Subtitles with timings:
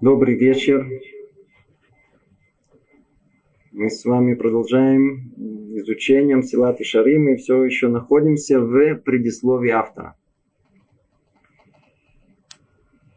[0.00, 0.88] Добрый вечер.
[3.72, 5.34] Мы с вами продолжаем
[5.74, 10.16] изучением Силат и все еще находимся в предисловии автора.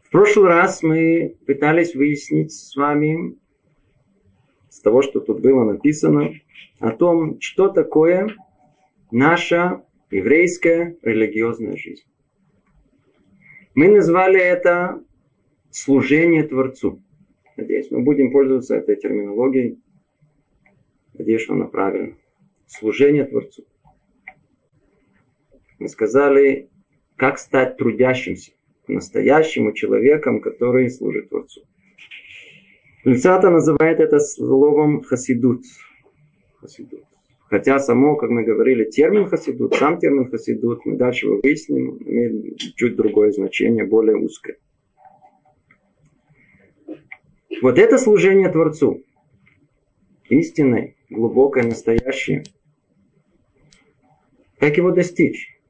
[0.02, 3.38] В прошлый раз мы пытались выяснить с вами
[4.68, 6.32] с того, что тут было написано,
[6.80, 8.26] о том, что такое
[9.12, 12.02] наша еврейская религиозная жизнь.
[13.76, 15.00] Мы назвали это
[15.72, 17.02] служение Творцу.
[17.56, 19.78] Надеюсь, мы будем пользоваться этой терминологией.
[21.14, 22.14] Надеюсь, что она правильна.
[22.66, 23.64] Служение Творцу.
[25.78, 26.70] Мы сказали,
[27.16, 28.52] как стать трудящимся,
[28.86, 31.62] настоящим человеком, который служит Творцу.
[33.04, 35.64] Люцата называет это словом хасидут.
[36.60, 37.04] хасидут.
[37.50, 42.56] Хотя само, как мы говорили, термин хасидут, сам термин хасидут, мы дальше его выясним, имеет
[42.76, 44.56] чуть другое значение, более узкое.
[47.60, 49.02] Вот это служение Творцу,
[50.28, 52.44] истинное, глубокое, настоящее.
[54.58, 55.60] Как его достичь?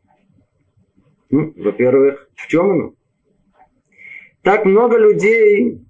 [1.30, 2.94] Ну, во-первых, в чем оно?
[4.42, 5.80] Так много людей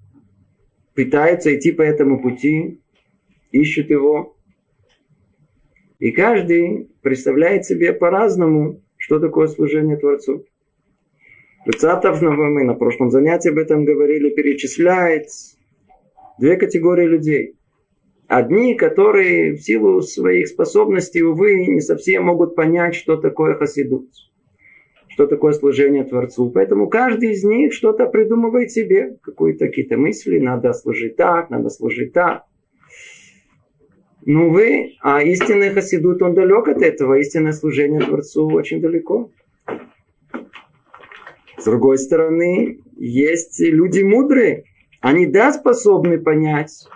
[0.94, 2.80] пытаются идти по этому пути,
[3.50, 4.36] ищут его.
[5.98, 10.46] И каждый представляет себе по-разному, что такое служение Творцу.
[11.64, 15.28] Люцатов, мы на прошлом занятии об этом говорили, перечисляет
[16.38, 17.56] две категории людей.
[18.28, 24.08] Одни, которые в силу своих способностей, увы, не совсем могут понять, что такое хасидут,
[25.08, 26.50] что такое служение Творцу.
[26.50, 32.12] Поэтому каждый из них что-то придумывает себе, какие-то какие-то мысли, надо служить так, надо служить
[32.12, 32.44] так.
[34.24, 39.30] Ну вы, а истинный хасидут, он далек от этого, истинное служение Творцу очень далеко.
[41.58, 44.64] С другой стороны, есть люди мудрые,
[45.02, 46.86] они, да, способны понять,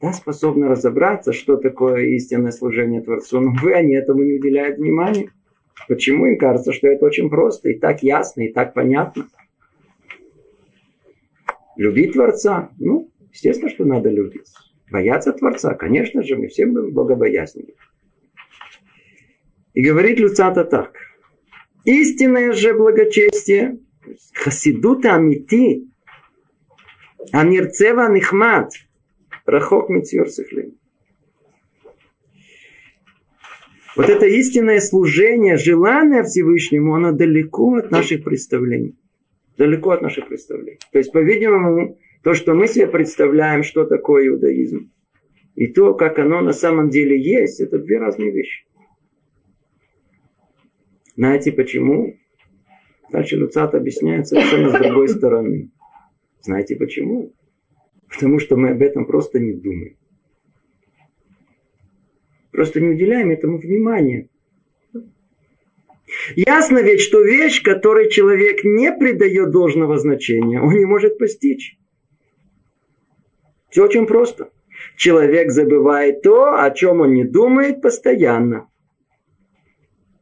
[0.00, 5.32] да, способны разобраться, что такое истинное служение Творцу, но вы, они этому не уделяют внимания.
[5.88, 9.26] Почему им кажется, что это очень просто, и так ясно, и так понятно?
[11.76, 12.70] Любить Творца?
[12.78, 14.52] Ну, естественно, что надо любить.
[14.90, 15.74] Бояться Творца?
[15.74, 17.74] Конечно же, мы все богобоязненны.
[19.72, 20.92] И говорит Люцата так.
[21.84, 23.78] Истинное же благочестие,
[24.34, 25.88] хасидута амити,
[27.32, 28.72] Амирцева Нихмат.
[29.46, 30.78] Рахок Сихлин.
[33.96, 38.94] Вот это истинное служение, желание Всевышнему, оно далеко от наших представлений.
[39.56, 40.78] Далеко от наших представлений.
[40.92, 44.92] То есть, по-видимому, то, что мы себе представляем, что такое иудаизм,
[45.56, 48.64] и то, как оно на самом деле есть, это две разные вещи.
[51.16, 52.16] Знаете почему?
[53.10, 55.70] Дальше Люцат объясняет совершенно с другой стороны.
[56.40, 57.32] Знаете почему?
[58.08, 59.96] Потому что мы об этом просто не думаем.
[62.50, 64.28] Просто не уделяем этому внимания.
[66.34, 71.78] Ясно ведь, что вещь, которой человек не придает должного значения, он не может постичь.
[73.70, 74.50] Все очень просто.
[74.96, 78.68] Человек забывает то, о чем он не думает постоянно.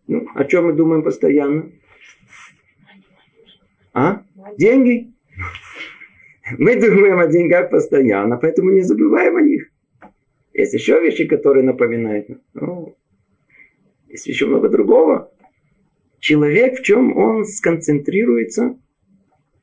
[0.06, 1.72] Ну, о чем мы думаем постоянно?
[3.92, 4.22] А?
[4.58, 5.12] Деньги.
[6.58, 9.68] Мы думаем о деньгах постоянно, поэтому не забываем о них.
[10.52, 12.28] Есть еще вещи, которые напоминают.
[12.54, 12.96] Ну,
[14.08, 15.32] есть еще много другого.
[16.18, 18.78] Человек, в чем он сконцентрируется,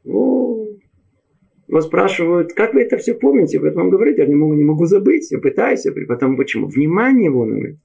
[0.06, 0.68] о,
[1.68, 3.60] его спрашивают, как вы это все помните?
[3.60, 5.86] Поэтому он говорит, я не могу, не могу забыть, я пытаюсь.
[6.08, 6.68] Потому почему?
[6.68, 7.78] Внимание его на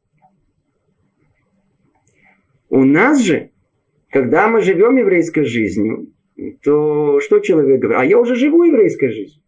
[2.68, 3.50] У нас же,
[4.10, 6.12] когда мы живем еврейской жизнью,
[6.62, 8.00] то что человек говорит?
[8.00, 9.42] А я уже живу еврейской жизнью.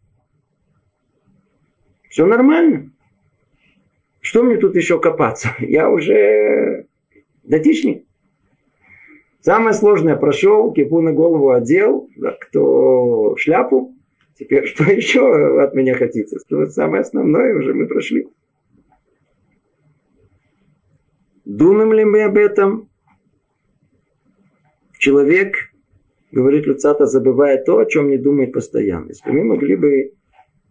[2.09, 2.91] Все нормально.
[4.21, 5.55] Что мне тут еще копаться?
[5.61, 6.87] Я уже
[7.45, 8.05] датичник.
[9.41, 13.95] Самое сложное прошел, кипу на голову одел, да, кто шляпу.
[14.35, 16.37] Теперь что еще от меня хотите?
[16.69, 18.27] Самое основное уже мы прошли.
[21.45, 22.91] Думаем ли мы об этом?
[24.99, 25.70] Человек
[26.33, 29.09] говорит Люцата, забывая то, о чем не думает постоянно.
[29.09, 30.13] Если мы могли бы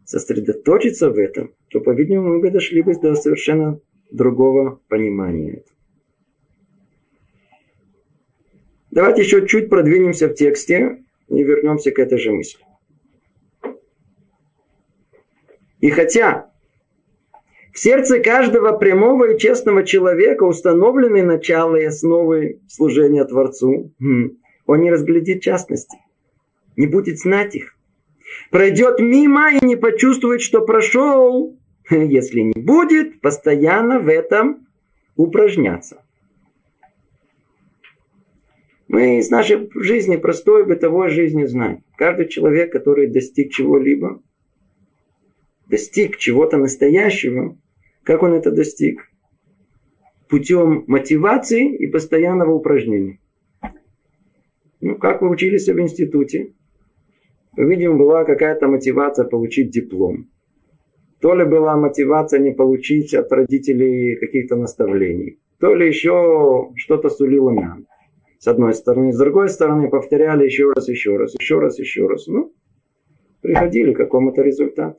[0.06, 3.79] сосредоточиться в этом, то, по-видимому, мы бы дошли бы до совершенно
[4.11, 5.63] другого понимания.
[8.91, 12.63] Давайте еще чуть продвинемся в тексте и вернемся к этой же мысли.
[15.79, 16.51] И хотя
[17.71, 24.38] в сердце каждого прямого и честного человека установлены начало и основы служения Творцу, хм,
[24.69, 25.98] он не разглядит частности,
[26.77, 27.75] не будет знать их.
[28.51, 31.57] Пройдет мимо и не почувствует, что прошел,
[31.89, 34.68] если не будет постоянно в этом
[35.16, 36.06] упражняться.
[38.88, 41.83] Мы из нашей жизни, простой бытовой жизни знаем.
[41.98, 44.21] Каждый человек, который достиг чего-либо,
[45.66, 47.57] достиг чего-то настоящего,
[48.04, 49.10] как он это достиг?
[50.27, 53.19] Путем мотивации и постоянного упражнения.
[54.81, 56.53] Ну, как вы учились в институте?
[57.57, 60.29] Видимо, была какая-то мотивация получить диплом.
[61.19, 67.51] То ли была мотивация не получить от родителей каких-то наставлений, то ли еще что-то сулило
[67.51, 67.85] нам.
[68.37, 69.11] С одной стороны.
[69.11, 72.27] С другой стороны, повторяли еще раз, еще раз, еще раз, еще раз.
[72.27, 72.53] Ну,
[73.41, 74.97] приходили к какому-то результату.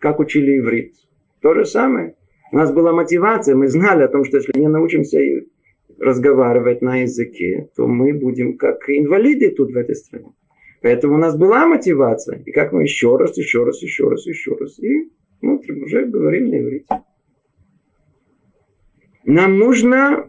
[0.00, 0.94] Как учили иврит.
[1.40, 2.16] То же самое.
[2.50, 5.20] У нас была мотивация, мы знали о том, что если не научимся
[5.98, 10.32] разговаривать на языке, то мы будем как инвалиды тут в этой стране.
[10.82, 12.42] Поэтому у нас была мотивация.
[12.44, 14.78] И как мы еще раз, еще раз, еще раз, еще раз.
[14.78, 15.10] И
[15.40, 16.86] смотрим, уже говорим на иврите.
[19.24, 20.28] Нам нужна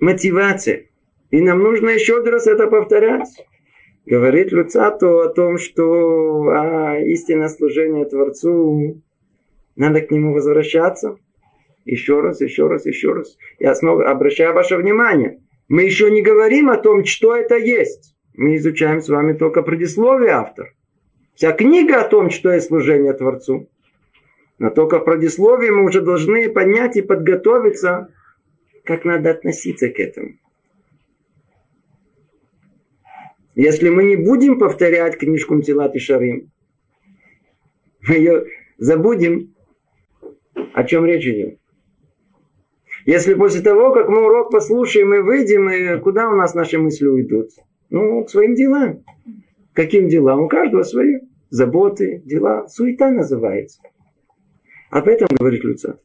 [0.00, 0.86] мотивация.
[1.30, 3.28] И нам нужно еще раз это повторять.
[4.04, 9.02] Говорит Люцату о том, что а, истинное служение Творцу,
[9.76, 11.18] надо к нему возвращаться.
[11.88, 13.38] Еще раз, еще раз, еще раз.
[13.58, 15.40] Я снова обращаю ваше внимание.
[15.68, 18.14] Мы еще не говорим о том, что это есть.
[18.34, 20.74] Мы изучаем с вами только предисловие автор.
[21.34, 23.70] Вся книга о том, что есть служение Творцу.
[24.58, 28.12] Но только в предисловии мы уже должны понять и подготовиться,
[28.84, 30.34] как надо относиться к этому.
[33.54, 36.50] Если мы не будем повторять книжку Мтилат и Шарим,
[38.06, 38.44] мы ее
[38.76, 39.54] забудем,
[40.74, 41.57] о чем речь идет.
[43.08, 47.06] Если после того, как мы урок послушаем и выйдем, и куда у нас наши мысли
[47.06, 47.48] уйдут?
[47.88, 49.02] Ну, к своим делам.
[49.72, 50.42] Каким делам?
[50.42, 52.68] У каждого свои заботы, дела.
[52.68, 53.80] Суета называется.
[54.90, 56.02] Об этом говорит Люцат.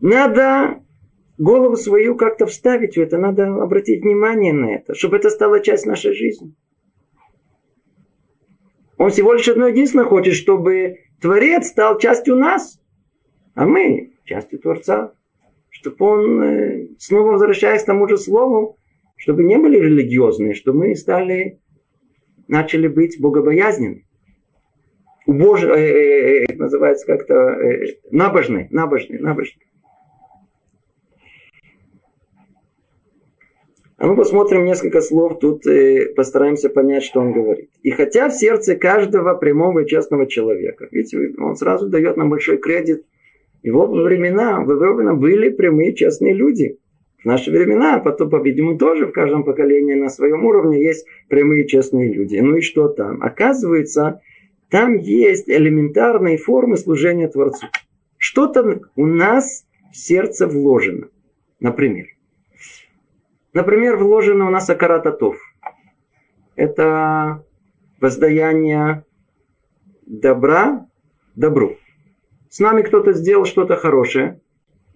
[0.00, 0.82] Надо
[1.36, 5.84] голову свою как-то вставить в это, надо обратить внимание на это, чтобы это стало часть
[5.84, 6.54] нашей жизни.
[8.96, 12.80] Он всего лишь одно единственное хочет, чтобы Творец стал частью нас,
[13.54, 15.12] а мы частью Творца.
[15.84, 18.78] Чтобы он, э, снова возвращаясь к тому же слову,
[19.16, 21.60] чтобы не были религиозные, чтобы мы стали,
[22.48, 24.06] начали быть богобоязненными.
[25.26, 29.66] Боже, э, э, э, называется как-то э, набожные, набожные, набожные.
[33.98, 37.68] А мы посмотрим несколько слов, тут э, постараемся понять, что он говорит.
[37.82, 42.56] И хотя в сердце каждого прямого и честного человека, видите, он сразу дает нам большой
[42.56, 43.04] кредит.
[43.64, 46.78] Его времена, в его времена были прямые честные люди.
[47.22, 52.12] В наши времена, потом, по-видимому, тоже в каждом поколении на своем уровне есть прямые честные
[52.12, 52.36] люди.
[52.36, 53.22] Ну и что там?
[53.22, 54.20] Оказывается,
[54.68, 57.66] там есть элементарные формы служения Творцу.
[58.18, 61.08] Что-то у нас в сердце вложено.
[61.58, 62.06] Например,
[63.54, 65.36] Например, вложено у нас акарататов.
[66.56, 67.44] Это
[68.00, 69.04] воздаяние
[70.06, 70.86] добра
[71.36, 71.78] добру.
[72.54, 74.40] С нами кто-то сделал что-то хорошее,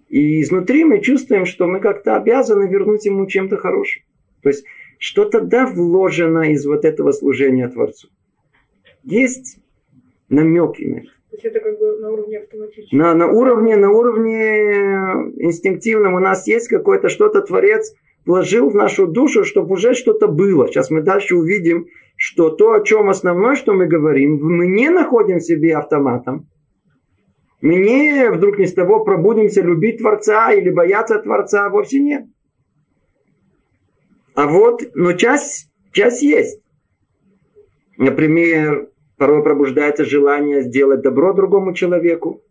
[0.07, 4.03] и изнутри мы чувствуем, что мы как-то обязаны вернуть ему чем-то хорошим.
[4.41, 4.63] То есть
[4.97, 8.07] что-то да вложено из вот этого служения Творцу.
[9.03, 9.59] Есть
[10.29, 11.07] намеки на это.
[11.31, 12.95] То есть это как бы на уровне автоматически.
[12.95, 14.61] На, на уровне, на уровне
[15.43, 17.93] инстинктивном у нас есть какой-то что-то Творец
[18.25, 20.69] вложил в нашу душу, чтобы уже что-то было.
[20.69, 25.39] Сейчас мы дальше увидим, что то, о чем основное, что мы говорим, мы не находим
[25.39, 26.47] в себе автоматом.
[27.61, 32.25] Мы не вдруг ни с того пробудимся любить Творца или бояться Творца, вовсе нет.
[34.33, 36.63] А вот, но часть, часть есть.
[37.97, 42.41] Например, порой пробуждается желание сделать добро другому человеку.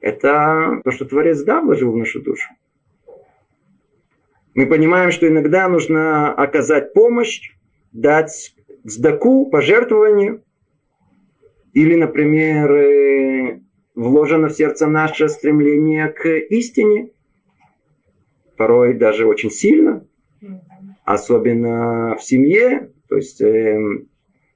[0.00, 2.48] Это то, что Творец да вложил в нашу душу.
[4.54, 7.50] Мы понимаем, что иногда нужно оказать помощь,
[7.92, 10.40] дать сдаку, пожертвование.
[11.72, 13.60] Или, например, э,
[13.94, 17.10] вложено в сердце наше стремление к истине.
[18.56, 20.06] Порой даже очень сильно.
[21.04, 22.90] Особенно в семье.
[23.08, 23.78] То есть э,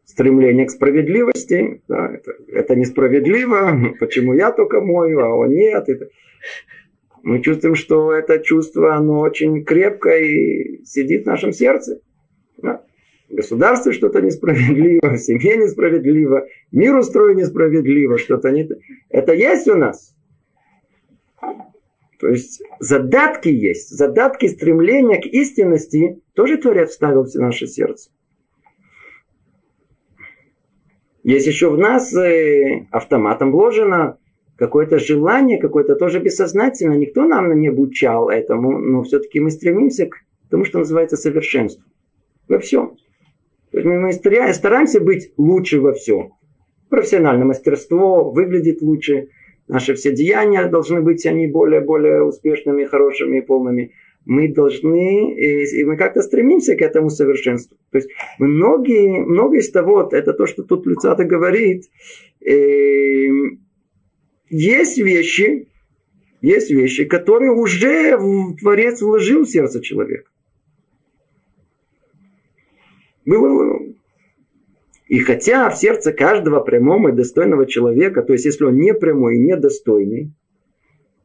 [0.04, 1.82] стремление к справедливости.
[1.88, 3.94] Да, это, это несправедливо.
[4.00, 5.88] Почему я только мою, а он нет.
[5.88, 6.08] Это
[7.22, 12.00] мы чувствуем, что это чувство, оно очень крепко и сидит в нашем сердце.
[12.56, 12.82] Да?
[13.34, 18.68] Государстве что-то несправедливо, в семье несправедливо, мир устроен несправедливо, что-то не...
[19.10, 20.14] Это есть у нас.
[22.18, 28.10] То есть задатки есть, задатки стремления к истинности тоже Творец вставил в наше сердце.
[31.22, 34.18] Есть еще в нас э, автоматом вложено
[34.56, 36.94] какое-то желание, какое-то тоже бессознательно.
[36.94, 40.16] Никто нам не обучал этому, но все-таки мы стремимся к
[40.50, 41.84] тому, что называется совершенству.
[42.48, 42.96] Во всем.
[43.72, 46.32] Мы стараемся быть лучше во всем.
[46.88, 49.28] Профессиональное мастерство, выглядит лучше.
[49.66, 53.92] Наши все деяния должны быть они более-более успешными, хорошими и полными.
[54.24, 57.76] Мы должны, и мы как-то стремимся к этому совершенству.
[57.90, 61.84] То есть многие, многое из того, это то, что тут Люцата говорит,
[62.44, 63.28] э,
[64.50, 65.68] есть вещи,
[66.40, 68.18] есть вещи, которые уже
[68.60, 70.30] Творец вложил в сердце человека.
[73.36, 73.80] Было,
[75.06, 79.36] и хотя в сердце каждого прямого и достойного человека, то есть если он не прямой
[79.36, 80.32] и недостойный,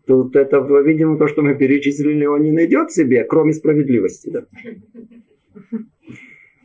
[0.06, 4.30] то это, видимо, то, что мы перечислили, он не найдет в себе, кроме справедливости.
[4.30, 4.46] Да?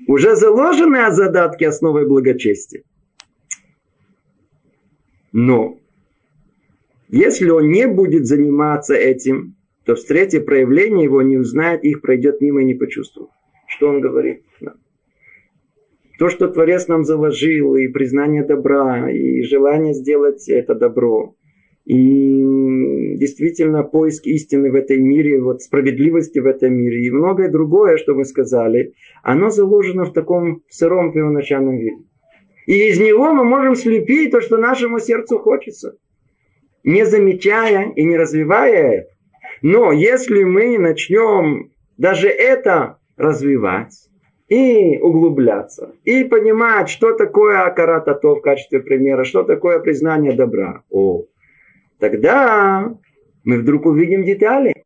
[0.09, 2.83] Уже заложены задатки основой благочестия.
[5.31, 5.79] Но
[7.09, 9.55] если он не будет заниматься этим,
[9.85, 13.31] то встретив проявление его не узнает, их пройдет мимо и не почувствует.
[13.69, 14.43] Что он говорит?
[16.19, 21.37] То, что Творец нам заложил, и признание добра, и желание сделать это добро,
[21.85, 27.97] и действительно поиск истины в этой мире, вот справедливости в этом мире, и многое другое,
[27.97, 32.03] что мы сказали, оно заложено в таком сыром первоначальном виде.
[32.67, 35.97] И из него мы можем слепить то, что нашему сердцу хочется–
[36.85, 39.11] не замечая и не развивая это.
[39.61, 44.08] Но если мы начнем даже это развивать
[44.49, 51.25] и углубляться, и понимать, что такое акаратато в качестве примера, что такое признание добра, о,
[51.99, 52.95] тогда
[53.45, 54.85] мы вдруг увидим детали.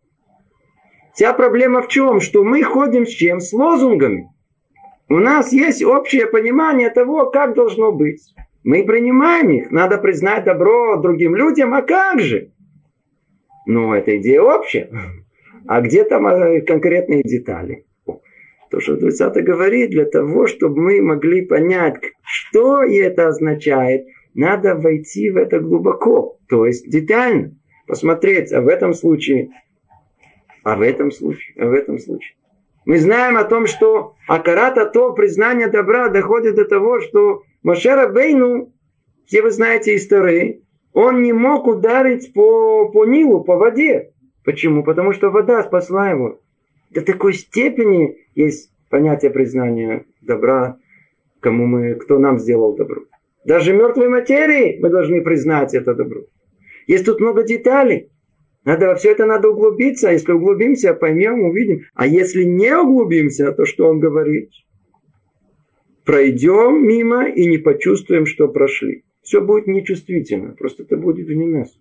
[1.15, 2.21] Вся проблема в чем?
[2.21, 3.41] Что мы ходим с чем?
[3.41, 4.31] С лозунгами.
[5.09, 8.35] У нас есть общее понимание того, как должно быть.
[8.65, 9.71] Мы принимаем их.
[9.71, 12.53] Надо признать добро другим людям, а как же?
[13.67, 14.91] Ну, это идея общая.
[15.67, 17.85] А где там э, конкретные детали?
[18.73, 25.29] То, что 20 говорит, для того, чтобы мы могли понять, что это означает, надо войти
[25.29, 27.55] в это глубоко, то есть детально,
[27.87, 29.51] посмотреть, а в этом случае,
[30.65, 32.35] а в этом случае, а в этом случае.
[32.87, 38.73] Мы знаем о том, что Акарата то признание добра доходит до того, что Машера Бейну,
[39.27, 40.65] все вы знаете истории,
[40.95, 44.13] он не мог ударить по, по Нилу, по воде.
[44.47, 44.83] Почему?
[44.83, 46.41] Потому что вода спасла его.
[46.93, 50.79] До такой степени есть понятие признания добра,
[51.41, 53.03] кому мы, кто нам сделал добро.
[53.45, 56.23] Даже мертвой материи мы должны признать это добро.
[56.87, 58.11] Есть тут много деталей.
[58.65, 60.11] Надо все это надо углубиться.
[60.11, 61.83] Если углубимся, поймем, увидим.
[61.95, 64.51] А если не углубимся, то что он говорит?
[66.05, 69.05] пройдем мимо и не почувствуем, что прошли.
[69.23, 71.79] Все будет нечувствительно, просто это будет не нас.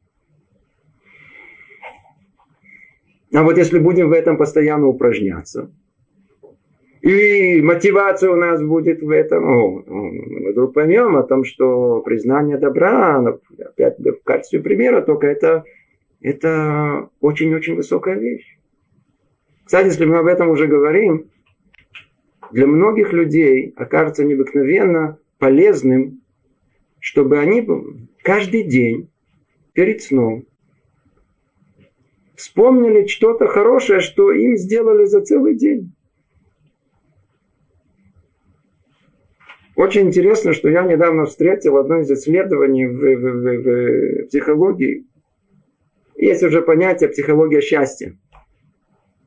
[3.33, 5.71] А вот если будем в этом постоянно упражняться,
[7.01, 12.57] и мотивация у нас будет в этом, о, мы вдруг поймем о том, что признание
[12.57, 15.63] добра, опять в качестве примера, только это,
[16.19, 18.59] это очень-очень высокая вещь.
[19.63, 21.31] Кстати, если мы об этом уже говорим,
[22.51, 26.21] для многих людей окажется необыкновенно полезным,
[26.99, 27.67] чтобы они
[28.21, 29.09] каждый день
[29.73, 30.45] перед сном
[32.41, 35.93] вспомнили что-то хорошее, что им сделали за целый день.
[39.75, 45.05] Очень интересно, что я недавно встретил одно из исследований в, в, в, в психологии.
[46.17, 48.15] Есть уже понятие психология счастья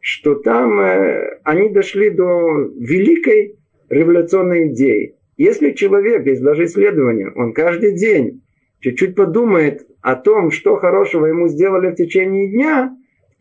[0.06, 3.56] что там э, они дошли до великой
[3.88, 5.16] революционной идеи.
[5.38, 8.42] Если человек, есть даже исследования, он каждый день
[8.80, 12.94] чуть-чуть подумает о том, что хорошего ему сделали в течение дня,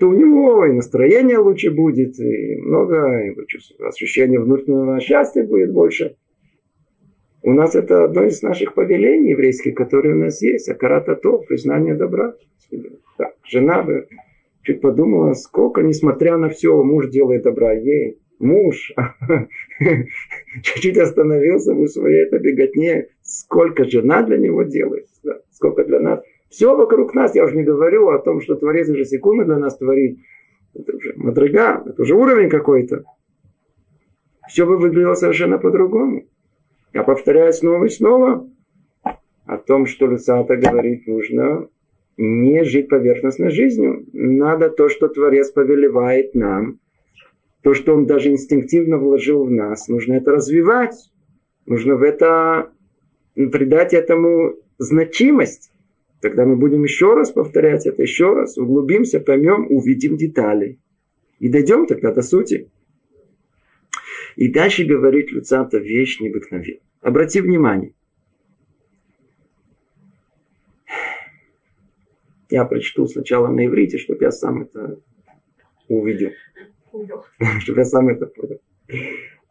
[0.03, 3.33] то у него и настроение лучше будет, и много и
[3.87, 6.17] ощущения внутреннего счастья будет больше.
[7.41, 10.67] У нас это одно из наших повелений еврейских, которые у нас есть.
[10.67, 12.35] Акарата то, признание добра.
[13.17, 14.07] Да, жена бы
[14.63, 18.19] чуть подумала, сколько, несмотря на все, муж делает добра ей.
[18.39, 18.93] Муж
[20.63, 23.07] чуть-чуть остановился в своей этой беготне.
[23.21, 26.22] Сколько жена для него делает, да, сколько для нас.
[26.53, 29.75] Все вокруг нас, я уже не говорю о том, что Творец уже секунды для нас
[29.75, 30.19] творит.
[30.75, 33.05] Это уже мадрига, это уже уровень какой-то.
[34.47, 36.27] Все бы выглядело совершенно по-другому.
[36.93, 38.47] Я повторяю снова и снова
[39.47, 41.69] о том, что Люцата говорит, нужно
[42.17, 44.05] не жить поверхностной жизнью.
[44.13, 46.79] Надо то, что Творец повелевает нам,
[47.63, 51.09] то, что Он даже инстинктивно вложил в нас, нужно это развивать.
[51.65, 52.69] Нужно в это
[53.33, 55.72] придать этому значимость.
[56.22, 60.78] Тогда мы будем еще раз повторять это, еще раз, углубимся, поймем, увидим детали.
[61.38, 62.68] И дойдем тогда до сути.
[64.34, 66.80] И дальше говорит Люцата вещь необыкновенная.
[67.00, 67.92] Обрати внимание.
[72.50, 74.98] Я прочту сначала на иврите, чтобы я сам это
[75.88, 76.30] увидел.
[77.60, 78.58] чтобы я сам это понял.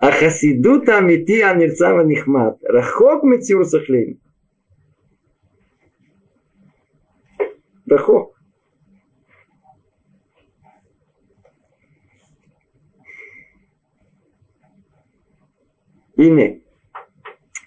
[0.02, 4.14] החסידות האמיתי הנרצה והנחמד, רחוק מציור שכלים.
[7.93, 8.33] רחוק.
[16.19, 16.43] הנה,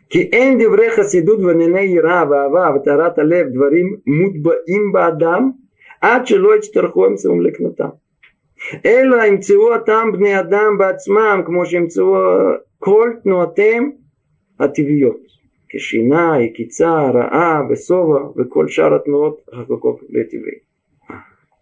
[0.10, 5.52] כי אין דברי חסידות וענייני יראה ואהבה וטהרת הלב דברים מוטבעים באדם
[6.02, 7.90] עד שלא יצטרכו אמצעים לקנותם.
[8.86, 12.16] אלא ימצאו אותם בני אדם בעצמם כמו שימצאו
[12.80, 13.92] כל תנועותיהם
[14.60, 15.25] הטבעיות
[15.75, 20.59] כשינה, יקיצה, רעה ושובע וכל שאר התנועות החקוקות לטבעי.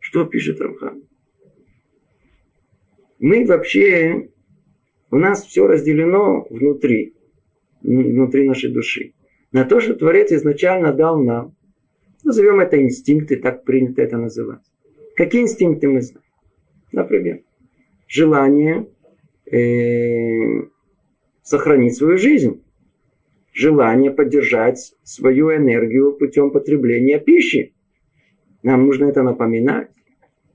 [0.01, 1.03] Что пишет Рамхан?
[3.19, 4.31] Мы вообще,
[5.11, 7.15] у нас все разделено внутри,
[7.83, 9.13] внутри нашей души.
[9.53, 11.55] На то, что Творец изначально дал нам.
[12.25, 14.63] Назовем это инстинкты, так принято это называть.
[15.17, 16.25] Какие инстинкты мы знаем?
[16.93, 17.43] Например,
[18.07, 18.87] желание
[19.51, 20.69] э,
[21.43, 22.62] сохранить свою жизнь.
[23.54, 27.74] Желание поддержать свою энергию путем потребления пищи.
[28.64, 29.90] Нам нужно это напоминать.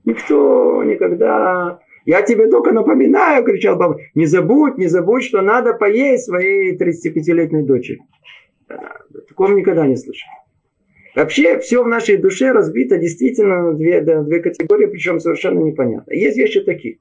[0.03, 1.79] Никто никогда...
[2.05, 3.99] Я тебе только напоминаю, кричал баба.
[4.15, 8.01] Не забудь, не забудь, что надо поесть своей 35-летней дочери.
[9.27, 10.27] Такого никогда не слышал.
[11.15, 16.11] Вообще все в нашей душе разбито действительно на две, на две категории, причем совершенно непонятно.
[16.11, 16.99] Есть вещи такие.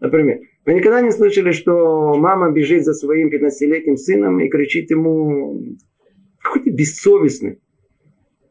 [0.00, 5.60] Например, вы никогда не слышали, что мама бежит за своим 15-летним сыном и кричит ему,
[6.42, 7.58] какой ты бессовестный.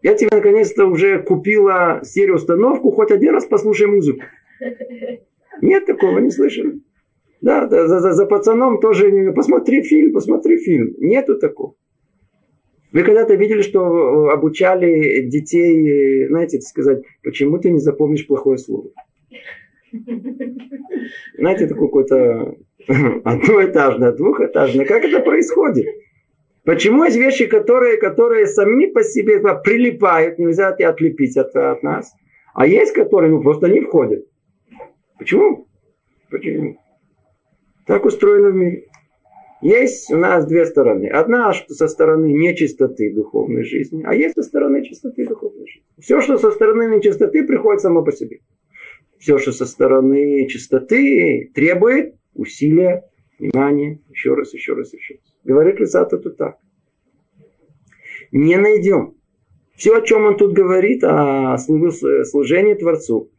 [0.02, 4.22] Я тебе наконец-то уже купила стереоустановку, хоть один раз послушай музыку.
[5.62, 6.82] Нет такого, не слышали.
[7.42, 10.94] Да, да за, за, за пацаном тоже посмотри фильм, посмотри фильм.
[10.98, 11.76] Нету такого.
[12.94, 18.92] Вы когда-то видели, что э, обучали детей, знаете, сказать, почему ты не запомнишь плохое слово?
[21.38, 22.56] Знаете, это какое-то
[23.24, 24.86] одноэтажное, двухэтажное.
[24.86, 25.88] Как это происходит?
[26.66, 32.14] Почему есть вещи, которые, которые сами по себе прилипают, нельзя это отлепить от, от нас,
[32.54, 34.26] а есть, которые ну, просто не входят?
[35.18, 35.68] Почему?
[36.30, 36.78] Почему?
[37.86, 38.88] Так устроено в мире.
[39.62, 41.08] Есть у нас две стороны.
[41.08, 45.84] Одна что со стороны нечистоты духовной жизни, а есть со стороны чистоты духовной жизни.
[46.00, 48.40] Все, что со стороны нечистоты, приходит само по себе.
[49.24, 53.10] Все, что со стороны чистоты, требует усилия,
[53.40, 55.34] внимания, еще раз, еще раз, еще раз.
[55.46, 56.58] Говорит Лисата тут так.
[58.34, 59.16] Не найдем.
[59.78, 63.32] Все, о чем он тут говорит, о служении Творцу.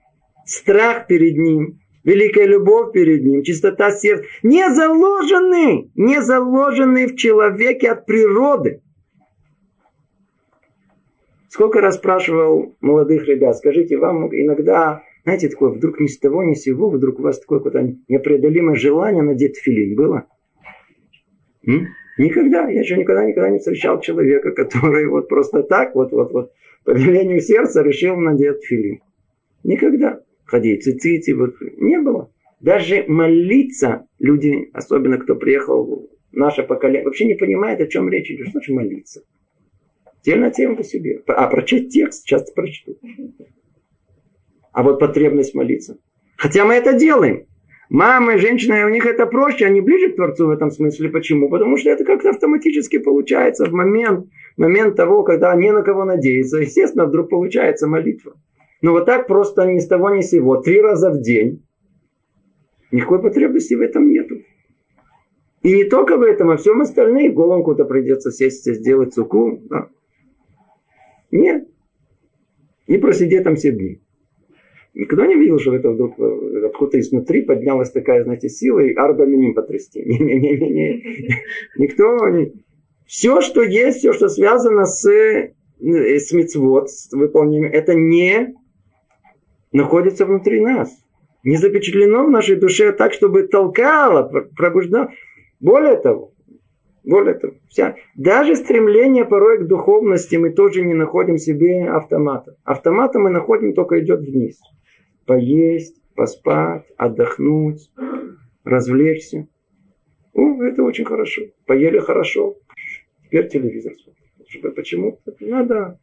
[0.47, 7.91] Страх перед ним, великая любовь перед ним, чистота сердца, не заложены, не заложены в человеке
[7.91, 8.81] от природы.
[11.51, 16.55] Сколько раз спрашивал молодых ребят, скажите, вам иногда, знаете, такое, вдруг ни с того, ни
[16.55, 20.27] с сего, вдруг у вас такое какое-то непреодолимое желание надеть филин, было?
[21.67, 21.89] М?
[22.19, 26.53] Никогда, я еще никогда, никогда не встречал человека, который вот просто так, вот, вот, вот,
[26.85, 29.01] по велению сердца решил надеть филин.
[29.65, 32.31] Никогда ходить, цицити, вот, не было.
[32.61, 38.49] Даже молиться люди, особенно кто приехал, наше поколение, вообще не понимает, о чем речь идет.
[38.49, 39.23] Что значит молиться?
[40.05, 41.23] Отдельная тема по себе.
[41.27, 42.99] А прочесть текст часто прочту.
[44.75, 45.99] А вот потребность молиться.
[46.37, 47.47] Хотя мы это делаем.
[47.91, 51.11] Мамы, женщины, у них это проще, они ближе к Творцу в этом смысле.
[51.11, 51.49] Почему?
[51.49, 56.59] Потому что это как-то автоматически получается в момент, момент того, когда не на кого надеяться.
[56.59, 58.35] Естественно, вдруг получается молитва.
[58.83, 61.65] Но вот так просто ни с того ни с сего, три раза в день,
[62.91, 64.37] никакой потребности в этом нету.
[65.63, 69.61] И не только в этом, а всем остальным головку-то придется сесть и сделать суку.
[69.71, 69.89] Да.
[71.31, 71.69] Нет.
[72.87, 74.04] И просидеть там все дни.
[74.95, 79.27] Никто не видел, что это вдруг э, откуда-то изнутри поднялась такая, знаете, сила и арба
[79.27, 80.03] миним потрясти.
[80.07, 81.03] Не-не-не-не.
[81.79, 82.53] Никто не...
[83.05, 88.55] Все, что есть, все, что связано с, э, с мицвод, с выполнением, это не
[89.73, 90.97] находится внутри нас.
[91.43, 95.11] Не запечатлено в нашей душе так, чтобы толкало, пробуждало.
[95.61, 96.33] Более того,
[97.03, 102.57] более того, вся, даже стремление порой к духовности мы тоже не находим себе автомата.
[102.65, 104.59] Автомата мы находим только идет вниз.
[105.27, 107.91] Поесть, поспать, отдохнуть,
[108.63, 109.49] развлечься.
[110.33, 111.43] О, это очень хорошо.
[111.67, 112.57] Поели хорошо.
[113.25, 114.75] Теперь телевизор смотрим.
[114.75, 115.99] Почему надо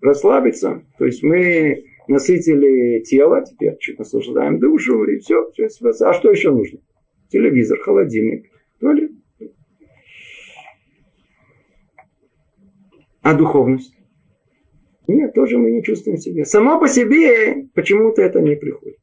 [0.00, 0.84] расслабиться.
[0.98, 5.50] То есть мы насытили тело, теперь чуть наслаждаем душу, и все.
[6.00, 6.80] А что еще нужно?
[7.28, 9.12] Телевизор, холодильник, туалет.
[13.22, 13.94] А духовность?
[15.10, 16.44] Нет, тоже мы не чувствуем себя.
[16.44, 18.98] Само по себе почему-то это не приходит.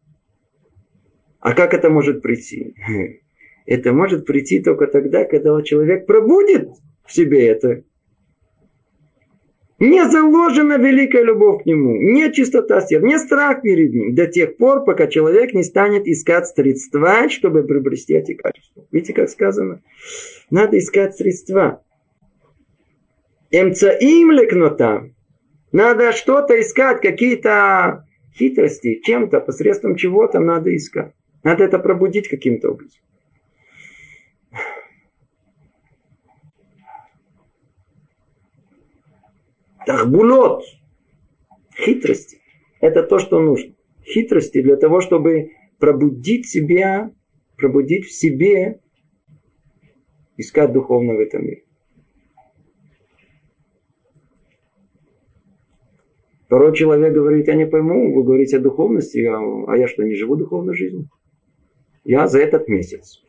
[1.39, 2.73] А как это может прийти?
[3.65, 6.69] Это может прийти только тогда, когда человек пробудет
[7.05, 7.83] в себе это.
[9.77, 14.55] Не заложена великая любовь к нему, не чистота сердца, не страх перед ним, до тех
[14.55, 18.87] пор, пока человек не станет искать средства, чтобы приобрести эти качества.
[18.89, 19.81] Видите, как сказано?
[20.49, 21.83] Надо искать средства.
[23.51, 25.09] Эмцаим лекнота.
[25.77, 31.13] Надо что-то искать, какие-то хитрости, чем-то, посредством чего-то надо искать.
[31.43, 32.99] Надо это пробудить каким-то образом.
[39.85, 40.63] Тахбулот.
[41.75, 42.41] Хитрости.
[42.81, 43.75] Это то, что нужно.
[44.03, 47.11] Хитрости для того, чтобы пробудить себя,
[47.55, 48.81] пробудить в себе,
[50.37, 51.66] искать духовно в этом мире.
[56.49, 60.15] Порой человек говорит, я не пойму, вы говорите о духовности, а, а я что, не
[60.15, 61.09] живу духовной жизнью?
[62.03, 63.21] Я за этот месяц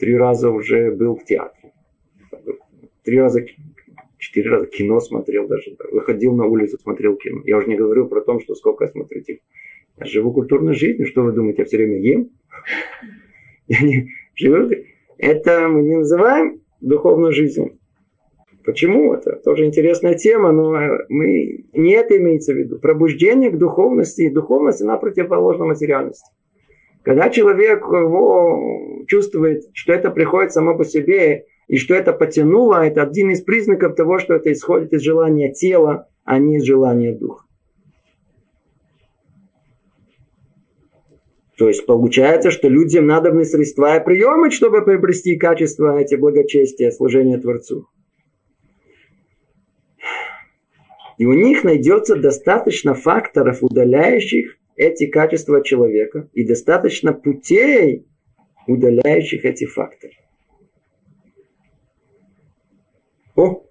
[0.00, 1.72] три раза уже был в театре.
[3.04, 3.44] Три раза,
[4.18, 5.76] четыре раза кино смотрел даже.
[5.92, 7.42] Выходил на улицу, смотрел кино.
[7.44, 9.22] Я уже не говорю про то, что сколько я смотрю.
[9.98, 11.06] Я живу культурной жизнью.
[11.06, 12.30] Что вы думаете, я все время ем?
[13.68, 14.70] Я не живу.
[15.18, 17.78] Это мы не называем духовной жизнью.
[18.64, 19.14] Почему?
[19.14, 20.76] Это тоже интересная тема, но
[21.08, 22.78] мы, не это имеется в виду.
[22.78, 24.28] Пробуждение к духовности.
[24.28, 26.30] Духовность, она противоположна материальности.
[27.02, 33.02] Когда человек его чувствует, что это приходит само по себе, и что это потянуло, это
[33.02, 37.44] один из признаков того, что это исходит из желания тела, а не из желания духа.
[41.56, 47.38] То есть получается, что людям надобны средства и приемы, чтобы приобрести качество эти благочестия, служения
[47.38, 47.86] Творцу.
[51.20, 58.06] И у них найдется достаточно факторов, удаляющих эти качества человека, и достаточно путей,
[58.66, 60.14] удаляющих эти факторы.
[63.36, 63.66] О!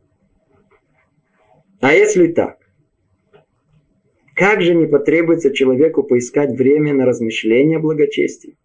[1.82, 2.60] А если так?
[4.36, 8.58] Как же не потребуется человеку поискать время на размышления благочестия?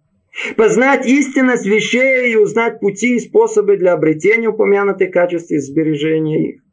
[0.59, 6.64] Познать истинность вещей и узнать пути и способы для обретения упомянутых качеств и сбережения их.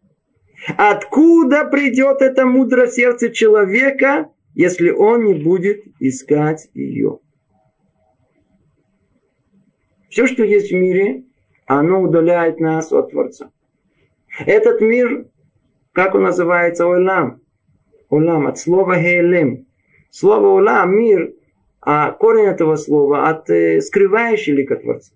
[0.78, 7.20] Откуда придет это мудрое сердце человека, если он не будет искать ее?
[10.10, 11.24] Все, что есть в мире,
[11.66, 13.52] оно удаляет нас от Творца.
[14.46, 15.28] Этот мир,
[15.94, 17.42] как он называется, Олам.
[18.10, 19.68] Олам, от слова Хейлем.
[20.10, 21.34] Слово Олам, мир,
[21.80, 25.14] а корень этого слова от э, скрывающий лика Творца.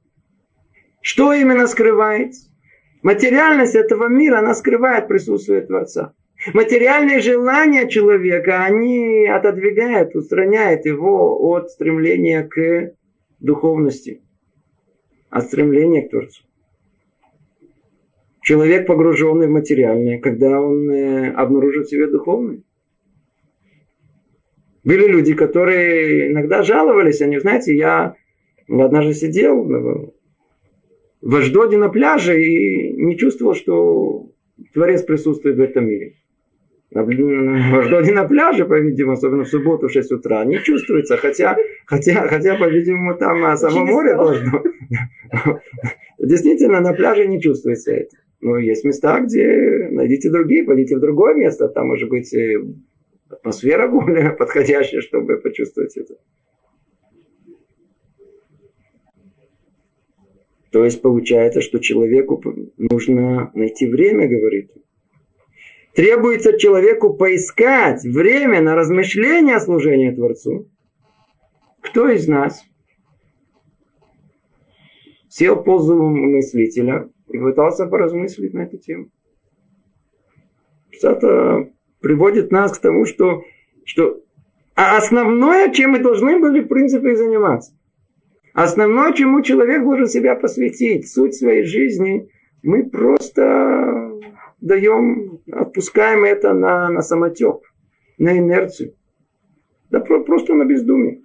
[1.01, 2.49] Что именно скрывается?
[3.05, 6.15] Материальность этого мира, она скрывает присутствие Творца.
[6.55, 12.95] Материальные желания человека, они отодвигают, устраняют его от стремления к
[13.39, 14.23] духовности,
[15.29, 16.45] от стремления к Творцу.
[18.41, 22.63] Человек, погруженный в материальное, когда он э, обнаружит в себе духовное.
[24.83, 28.15] Были люди, которые иногда жаловались, они, знаете, я
[28.67, 29.63] однажды сидел
[31.25, 34.29] в Аждоде на пляже и не чувствовал, что
[34.73, 36.13] Творец присутствует в этом мире.
[36.91, 41.57] В Аждоде на пляже, по-видимому, особенно в субботу в 6 утра, не чувствуется, хотя,
[41.87, 44.63] хотя, хотя по-видимому, там а, само море должно.
[46.19, 48.15] Действительно, на пляже не чувствуется это.
[48.41, 52.31] Но есть места, где найдите другие, пойдите в другое место, там может быть
[53.29, 56.13] атмосфера более подходящая, чтобы почувствовать это.
[60.75, 62.43] То есть получается, что человеку
[62.77, 64.73] нужно найти время, говорит.
[65.93, 70.69] Требуется человеку поискать время на размышление о служении Творцу.
[71.79, 72.61] Кто из нас
[75.29, 79.11] сел позу мыслителя и пытался поразмыслить на эту тему?
[81.01, 81.69] Это
[82.01, 83.43] приводит нас к тому, что,
[83.85, 84.21] что
[84.75, 87.71] а основное, чем мы должны были, в принципе, заниматься–
[88.55, 92.29] Основное, чему человек должен себя посвятить, суть своей жизни,
[92.63, 94.13] мы просто
[94.61, 97.57] даем, отпускаем это на, на самотек,
[98.17, 98.93] на инерцию.
[99.91, 101.21] Да просто на бездумие.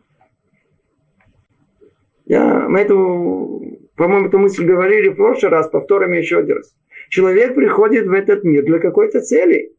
[2.25, 6.75] Я, мы эту По-моему, эту мысль говорили в прошлый раз, повторим еще один раз.
[7.11, 9.77] Человек приходит в этот мир для какой-то цели.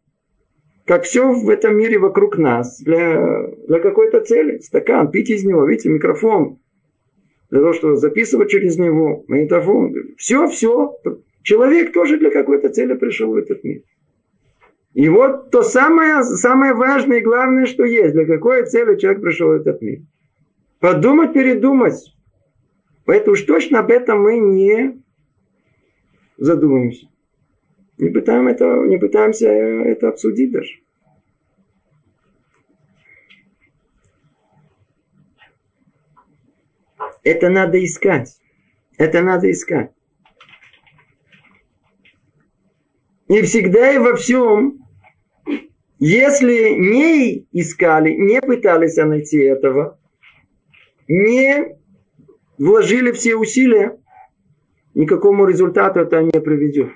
[0.86, 4.60] Как все в этом мире вокруг нас, для, для какой-то цели.
[4.60, 6.61] Стакан, пить из него, видите, микрофон.
[7.52, 9.94] Для того, чтобы записывать через него, магнитофон.
[10.18, 10.98] Все, все.
[11.44, 13.82] Человек тоже для какой-то цели пришел в этот мир.
[14.94, 18.14] И вот то самое, самое важное и главное, что есть.
[18.14, 20.00] Для какой цели человек пришел в этот мир.
[20.80, 22.16] Подумать, передумать.
[23.06, 25.02] Поэтому уж точно об этом мы не
[26.38, 27.08] задумаемся.
[27.98, 30.72] Не, пытаем это, не пытаемся это обсудить даже.
[37.24, 38.38] Это надо искать.
[38.98, 39.92] Это надо искать.
[43.28, 44.82] И всегда и во всем
[46.04, 50.00] если не искали, не пытались найти этого,
[51.08, 51.78] не
[52.58, 54.00] вложили все усилия,
[54.96, 56.90] никакому результату это не приведет.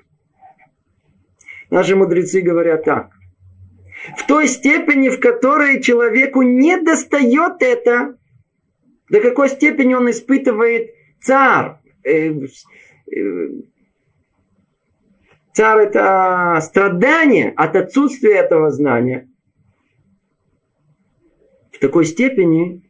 [1.69, 3.11] Наши мудрецы говорят так.
[4.17, 8.17] В той степени, в которой человеку не достает это,
[9.09, 10.91] до какой степени он испытывает
[11.21, 12.33] царь, э,
[13.11, 13.47] э,
[15.55, 19.29] Царь это страдание от отсутствия этого знания.
[21.71, 22.83] В такой степени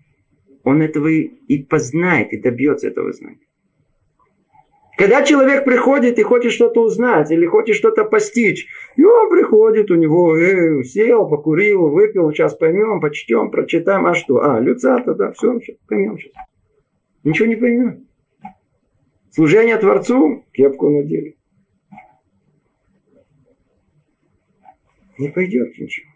[0.64, 3.45] он этого и познает, и добьется этого знания.
[4.98, 9.96] Когда человек приходит и хочет что-то узнать, или хочет что-то постичь, и он приходит, у
[9.96, 14.42] него э, сел, покурил, выпил, сейчас поймем, почтем, прочитаем, а что?
[14.44, 16.34] А, люцата, да, все, сейчас, поймем сейчас.
[17.24, 18.08] Ничего не поймем.
[19.32, 21.36] Служение Творцу, кепку надели.
[25.18, 26.12] не пойдет ничего.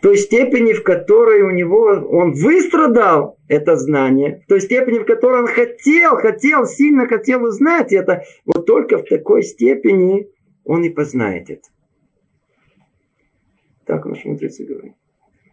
[0.00, 5.04] В той степени, в которой у него он выстрадал это знание, в той степени, в
[5.04, 10.26] которой он хотел, хотел, сильно хотел узнать это, вот только в такой степени
[10.64, 11.68] он и познает это.
[13.84, 14.94] Так наш мудрецы говорят.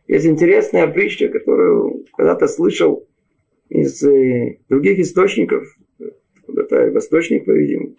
[0.08, 3.06] Есть интересная притча, которую когда-то слышал
[3.68, 5.68] из э, других источников,
[6.46, 7.98] куда-то восточник, по-видимому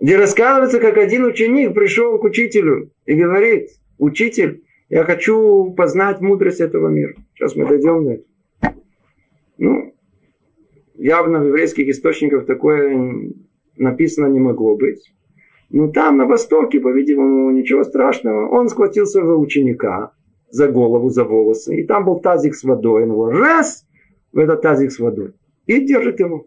[0.00, 6.60] где рассказывается, как один ученик пришел к учителю и говорит, учитель, я хочу познать мудрость
[6.60, 7.14] этого мира.
[7.34, 8.28] Сейчас мы дойдем до этого.
[9.58, 9.94] Ну,
[10.94, 13.32] явно в еврейских источниках такое
[13.76, 15.12] написано не могло быть.
[15.70, 18.48] Но там, на Востоке, по-видимому, ничего страшного.
[18.48, 20.12] Он схватил своего ученика
[20.48, 21.76] за голову, за волосы.
[21.76, 23.02] И там был тазик с водой.
[23.02, 23.86] Он его раз
[24.32, 25.34] в этот тазик с водой.
[25.66, 26.46] И держит его.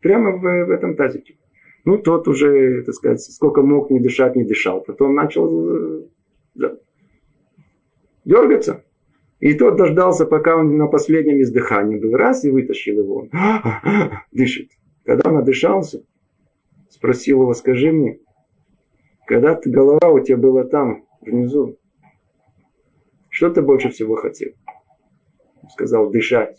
[0.00, 1.36] Прямо в, в этом тазике.
[1.84, 4.82] Ну, тот уже, так сказать, сколько мог не дышать, не дышал.
[4.82, 6.06] Потом начал
[6.54, 6.76] да,
[8.24, 8.84] дергаться.
[9.38, 12.14] И тот дождался, пока он на последнем издыхании был.
[12.14, 13.28] Раз и вытащил его.
[14.32, 14.70] Дышит.
[15.04, 16.04] Когда он надышался,
[16.90, 18.18] спросил его, скажи мне,
[19.26, 21.78] когда ты, голова у тебя была там, внизу,
[23.28, 24.50] что ты больше всего хотел?
[25.70, 26.58] Сказал, дышать.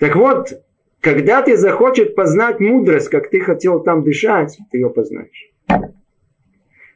[0.00, 0.52] Так вот,
[1.00, 5.52] когда ты захочешь познать мудрость, как ты хотел там дышать, ты ее познаешь.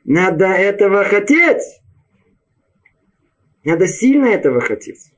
[0.04, 1.62] Надо этого хотеть.
[3.68, 5.12] Надо сильно этого хотеть.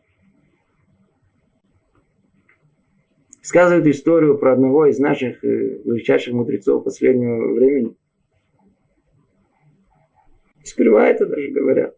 [3.42, 7.94] Сказывают историю про одного из наших э, величайших мудрецов последнего времени.
[10.64, 11.96] Сперва это даже говорят.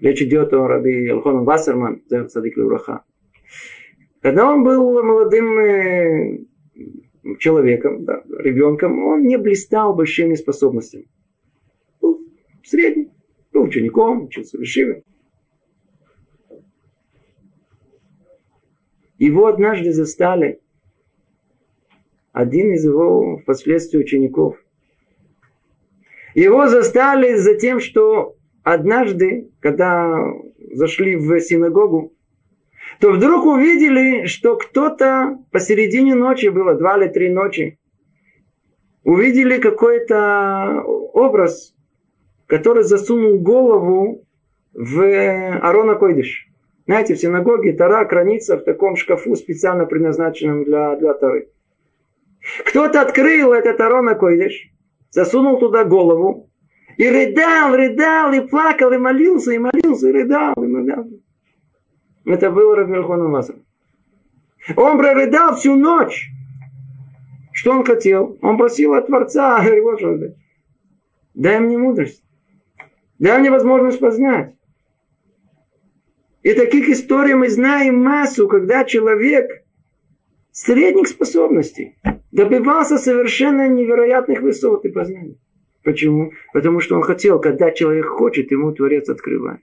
[0.00, 3.04] Речь идет о раби Алхону Вассерман, Садик Левраха.
[4.22, 6.38] Когда он был молодым э,
[7.38, 11.06] человеком, да, ребенком, он не блистал большими способностями.
[12.00, 12.18] Был
[12.64, 13.10] средний,
[13.52, 15.02] был учеником, учился в Ишиве.
[19.18, 20.60] Его однажды застали
[22.32, 24.56] один из его впоследствии учеников.
[26.34, 30.22] Его застали за тем, что однажды, когда
[30.72, 32.12] зашли в синагогу,
[33.00, 37.78] то вдруг увидели, что кто-то посередине ночи было, два или три ночи,
[39.02, 41.74] увидели какой-то образ,
[42.46, 44.26] который засунул голову
[44.74, 46.48] в Арона Койдыш.
[46.86, 51.48] Знаете, в синагоге Тара хранится в таком шкафу, специально предназначенном для, для Тары.
[52.64, 54.70] Кто-то открыл этот Арона Койдыш,
[55.10, 56.48] засунул туда голову,
[56.96, 61.20] и рыдал, рыдал, и плакал, и молился, и молился, и рыдал, и молился.
[62.24, 63.56] Это был Рабирхон Мазар.
[64.76, 66.28] Он прорыдал всю ночь.
[67.52, 68.38] Что он хотел?
[68.42, 70.36] Он просил от Творца, Господи,
[71.34, 72.22] дай мне мудрость.
[73.18, 74.55] Дай мне возможность познать.
[76.46, 79.64] И таких историй мы знаем массу, когда человек
[80.52, 81.98] средних способностей.
[82.30, 85.40] Добивался совершенно невероятных высот и познаний.
[85.82, 86.30] Почему?
[86.52, 89.60] Потому что он хотел, когда человек хочет, ему Творец открывает.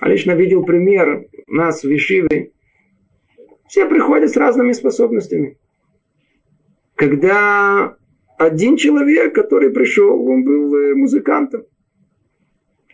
[0.00, 2.52] А лично видел пример нас в Вишиве.
[3.68, 5.58] Все приходят с разными способностями.
[6.94, 7.94] Когда
[8.38, 11.64] один человек, который пришел, он был э, музыкантом.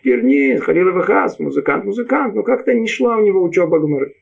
[0.03, 4.15] Нет, Халил Вахас, музыкант, музыкант, но как-то не шла у него учеба Гмары.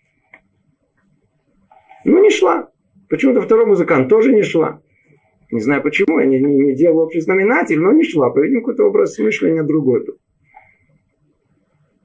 [2.05, 2.69] Ну, не шла.
[3.09, 4.81] Почему-то второй музыкант тоже не шла.
[5.51, 8.29] Не знаю почему, я не, не, не делал общий знаменатель, но не шла.
[8.29, 10.17] По-видимому, какой-то образ мышления другой был.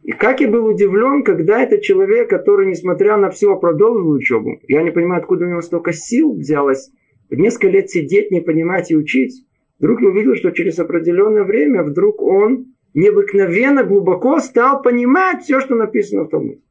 [0.03, 4.83] И как я был удивлен, когда этот человек, который, несмотря на все, продолжил учебу, я
[4.83, 6.93] не понимаю, откуда у него столько сил взялось,
[7.31, 9.45] несколько лет сидеть, не понимать и учить,
[9.79, 15.77] вдруг я увидел, что через определенное время вдруг он необыкновенно глубоко стал понимать все, что
[15.77, 16.63] написано в Талмуде.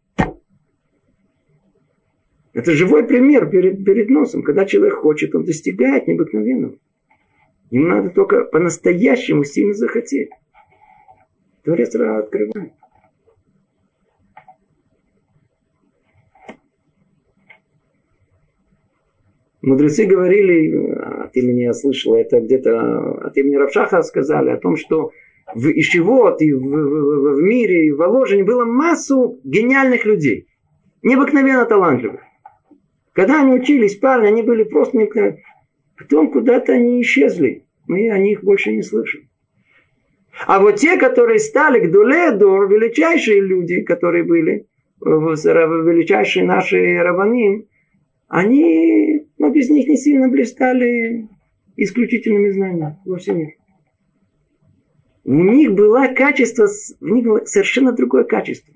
[2.52, 4.42] Это живой пример перед, перед носом.
[4.42, 6.78] Когда человек хочет, он достигает необыкновенного.
[7.70, 10.30] Ему надо только по-настоящему сильно захотеть.
[11.64, 12.74] Творец открывает.
[19.62, 20.92] Мудрецы говорили,
[21.26, 25.12] от имени я слышал, это где-то от имени Равшаха сказали, о том, что
[25.54, 30.48] в Ишивот и в, в, в мире, и в Воложине было массу гениальных людей.
[31.04, 32.22] Необыкновенно талантливых.
[33.14, 35.40] Когда они учились, парни, они были просто необыкновенны.
[35.98, 37.66] Потом куда-то они исчезли.
[37.88, 39.30] Мы о них больше не слышим.
[40.48, 44.68] А вот те, которые стали к Дуледор, величайшие люди, которые были,
[45.00, 47.68] величайшие наши рабаним,
[48.28, 51.30] они, но без них не сильно блистали
[51.78, 53.40] исключительными знаниями во всем
[55.26, 56.68] У них было качество,
[57.02, 58.74] у них было совершенно другое качество.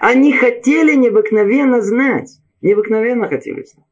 [0.00, 2.40] Они хотели необыкновенно знать.
[2.62, 3.86] Необыкновенно хотели знать.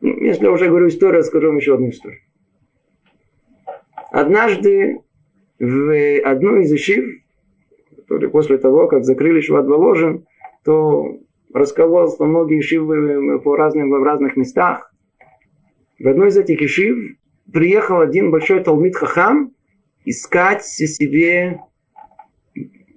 [0.00, 2.20] Ну, если я уже говорю историю, расскажу вам еще одну историю.
[4.10, 5.00] Однажды
[5.58, 6.72] в одну из
[7.96, 10.26] который после того, как закрыли Шват Воложен,
[10.64, 11.18] то
[11.52, 14.94] раскололся многие ишивы по разным, в разных местах.
[15.98, 17.16] В одной из этих ишив
[17.52, 19.52] приехал один большой талмит хахам
[20.04, 21.60] искать себе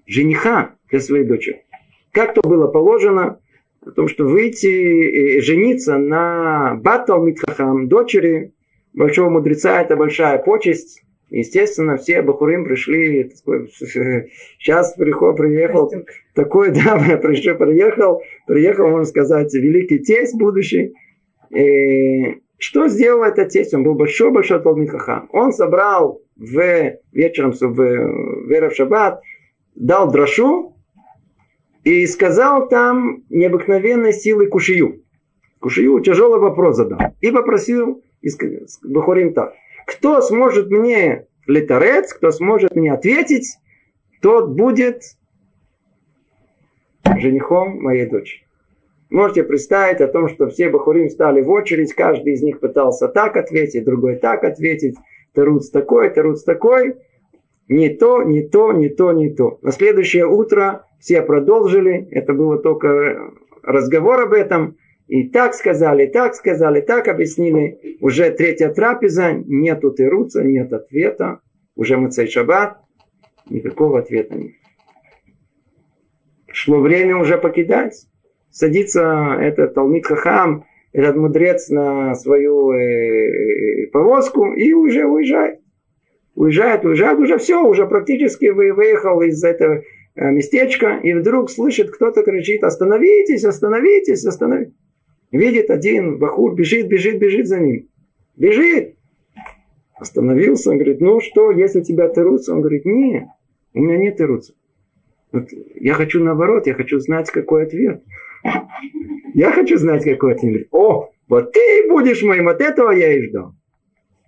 [0.06, 1.64] жениха для своей дочери.
[2.12, 3.40] Как то было положено,
[3.86, 8.54] о том, что выйти и жениться на Батал Митхахам, дочери
[8.94, 11.04] большого мудреца, это большая почесть.
[11.30, 13.32] Естественно, все Бахурим пришли,
[14.60, 15.92] сейчас приход, приехал,
[16.34, 20.94] такой, да, пришел, приехал, приехал, можно сказать, великий тесть будущий.
[22.60, 23.74] Что сделал этот тесть?
[23.74, 25.30] Он был большой-большой Талмит Хахам.
[25.32, 29.22] Он собрал в вечером, в, в Эрев Шаббат,
[29.76, 30.76] дал дрошу
[31.86, 35.04] и сказал там необыкновенной силой кушию.
[35.62, 37.00] Кушию тяжелый вопрос задал.
[37.22, 38.04] И попросил
[38.84, 39.54] Бахурим так.
[39.88, 43.58] Кто сможет мне летарец, кто сможет мне ответить,
[44.22, 45.02] тот будет
[47.20, 48.49] женихом моей дочери.
[49.10, 53.38] Можете представить о том, что все бахурим стали в очередь, каждый из них пытался так
[53.38, 54.96] ответить, другой так ответить,
[55.34, 56.96] Таруц такой, Таруц такой.
[57.68, 59.60] Не то, не то, не то, не то.
[59.62, 63.32] На следующее утро все продолжили, это было только
[63.64, 64.78] разговор об этом.
[65.08, 67.98] И так сказали, так сказали, так объяснили.
[68.02, 71.42] Уже третья трапеза, нету Теруца, нет ответа.
[71.76, 72.78] Уже Мацей Шаббат,
[73.50, 74.52] никакого ответа нет.
[76.52, 78.09] Шло время уже покидать.
[78.52, 85.60] Садится этот Талмит Хахам, этот мудрец на свою э, повозку и уже уезжает.
[86.36, 89.84] Уезжает, уезжает, уже все, уже практически выехал из этого
[90.16, 94.74] э, местечка, и вдруг слышит, кто-то кричит, остановитесь, остановитесь, остановитесь.
[95.32, 97.88] Видит один бахур, бежит, бежит, бежит за ним.
[98.36, 98.96] Бежит.
[100.00, 102.54] Остановился, он говорит, ну что, если тебя тырутся?
[102.54, 103.26] Он говорит, нет,
[103.74, 104.54] у меня нет тырутся.
[105.32, 108.02] Вот я хочу наоборот, я хочу знать, какой ответ.
[109.34, 110.68] Я хочу знать, какой ответ.
[110.72, 113.54] О, вот ты будешь моим, от этого я и ждал.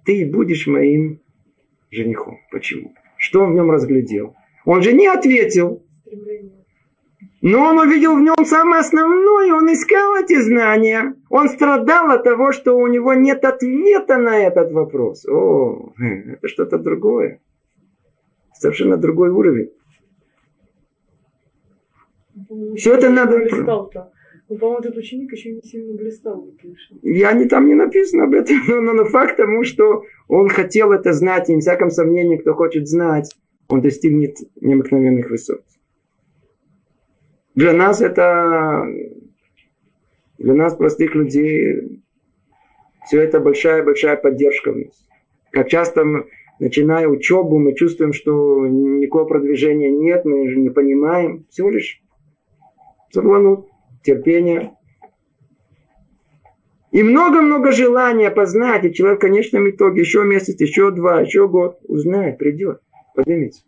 [0.05, 1.19] Ты будешь моим
[1.89, 2.39] женихом.
[2.51, 2.93] Почему?
[3.17, 4.35] Что он в нем разглядел?
[4.65, 5.83] Он же не ответил.
[7.41, 11.15] Но он увидел в нем самое основное, он искал эти знания.
[11.29, 15.25] Он страдал от того, что у него нет ответа на этот вопрос.
[15.27, 17.41] О, это что-то другое.
[18.53, 19.71] Совершенно другой уровень.
[22.75, 23.39] Все это надо...
[24.49, 26.45] Ну, по-моему, этот ученик еще не сильно блистал.
[27.01, 30.91] Я не там не написано об этом, но, но, но факт тому, что он хотел
[30.91, 33.33] это знать, и, не всяком сомнении, кто хочет знать,
[33.69, 35.61] он достигнет необыкновенных высот.
[37.55, 38.85] Для нас это,
[40.37, 42.01] для нас, простых людей,
[43.05, 45.07] все это большая-большая поддержка в нас.
[45.51, 46.25] Как часто, мы,
[46.59, 51.45] начиная учебу, мы чувствуем, что никакого продвижения нет, мы же не понимаем.
[51.49, 52.01] Всего лишь
[53.11, 53.67] сабланут,
[54.03, 54.75] терпение.
[56.91, 61.79] И много-много желания познать, и человек в конечном итоге еще месяц, еще два, еще год
[61.83, 62.81] узнает, придет,
[63.15, 63.63] поднимется.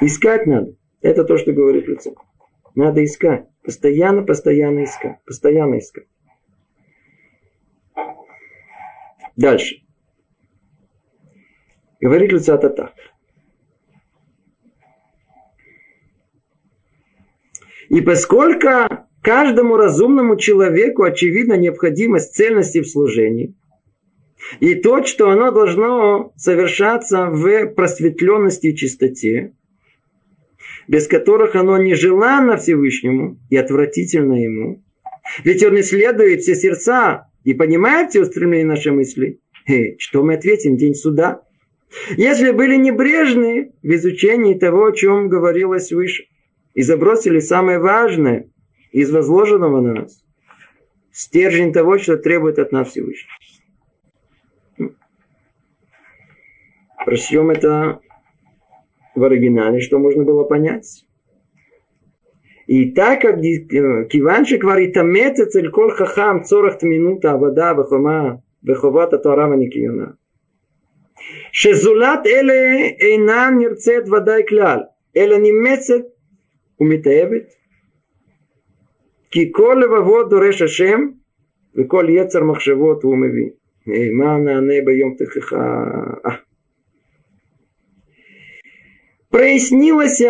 [0.00, 0.74] Искать надо.
[1.00, 2.18] Это то, что говорит Люцик.
[2.74, 3.46] Надо искать.
[3.62, 5.18] Постоянно, постоянно искать.
[5.24, 6.06] Постоянно искать.
[9.36, 9.82] Дальше.
[12.02, 12.92] Говорит Люцата так.
[17.88, 18.68] И поскольку
[19.22, 23.54] каждому разумному человеку очевидна необходимость цельности в служении,
[24.58, 29.54] и то, что оно должно совершаться в просветленности и чистоте,
[30.88, 34.82] без которых оно нежеланно Всевышнему и отвратительно ему.
[35.44, 39.38] Ведь он исследует все сердца и понимает все устремления нашей мысли.
[39.68, 41.42] Э, что мы ответим день суда?
[42.16, 46.24] Если были небрежны в изучении того, о чем говорилось выше,
[46.74, 48.50] и забросили самое важное
[48.92, 50.24] из возложенного на нас,
[51.12, 53.28] стержень того, что требует от нас Всевышний.
[57.04, 58.00] Прочтем это
[59.14, 61.04] в оригинале, что можно было понять.
[62.66, 69.18] И так как э, Киванши говорит, тамеца цель коль хахам цорах минута вода бахома беховата
[69.18, 70.16] туарава никиюна.
[71.51, 72.53] שזולת אלה
[72.99, 74.79] אינה נרצית ודאי כלל,
[75.17, 76.03] אלא נמצת
[76.79, 77.53] ומתאהבת,
[79.31, 81.01] כי כל לבבות דורש השם,
[81.75, 83.49] וכל יצר מחשבות הוא מביא.
[84.11, 85.83] מה נענה ביום תכחה?
[89.29, 90.21] прояснилось,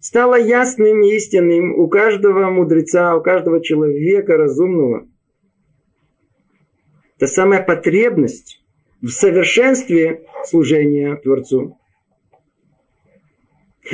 [0.00, 5.06] стало ясным и истинным у каждого мудреца, у каждого человека разумного.
[7.18, 8.62] Та самая потребность
[9.02, 11.77] в совершенстве служения Творцу.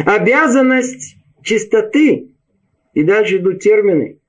[0.05, 2.29] Обязанность чистоты.
[2.93, 4.19] И дальше идут термины.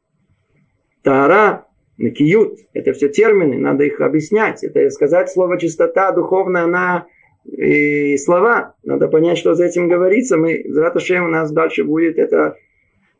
[1.02, 1.66] Тара,
[1.98, 2.58] накиют.
[2.72, 4.62] Это все термины, надо их объяснять.
[4.62, 7.06] Это сказать слово чистота духовная, она
[7.44, 8.74] и слова.
[8.82, 10.36] Надо понять, что за этим говорится.
[10.36, 12.56] Мы, Зраташем, у нас дальше будет эта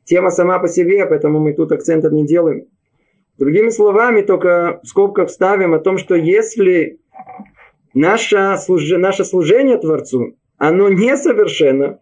[0.04, 2.66] тема сама по себе, поэтому мы тут акцента не делаем.
[3.38, 7.00] Другими словами, только в скобках ставим о том, что если
[7.94, 8.88] наше, служ...
[8.90, 12.00] наше служение Творцу, оно несовершенно,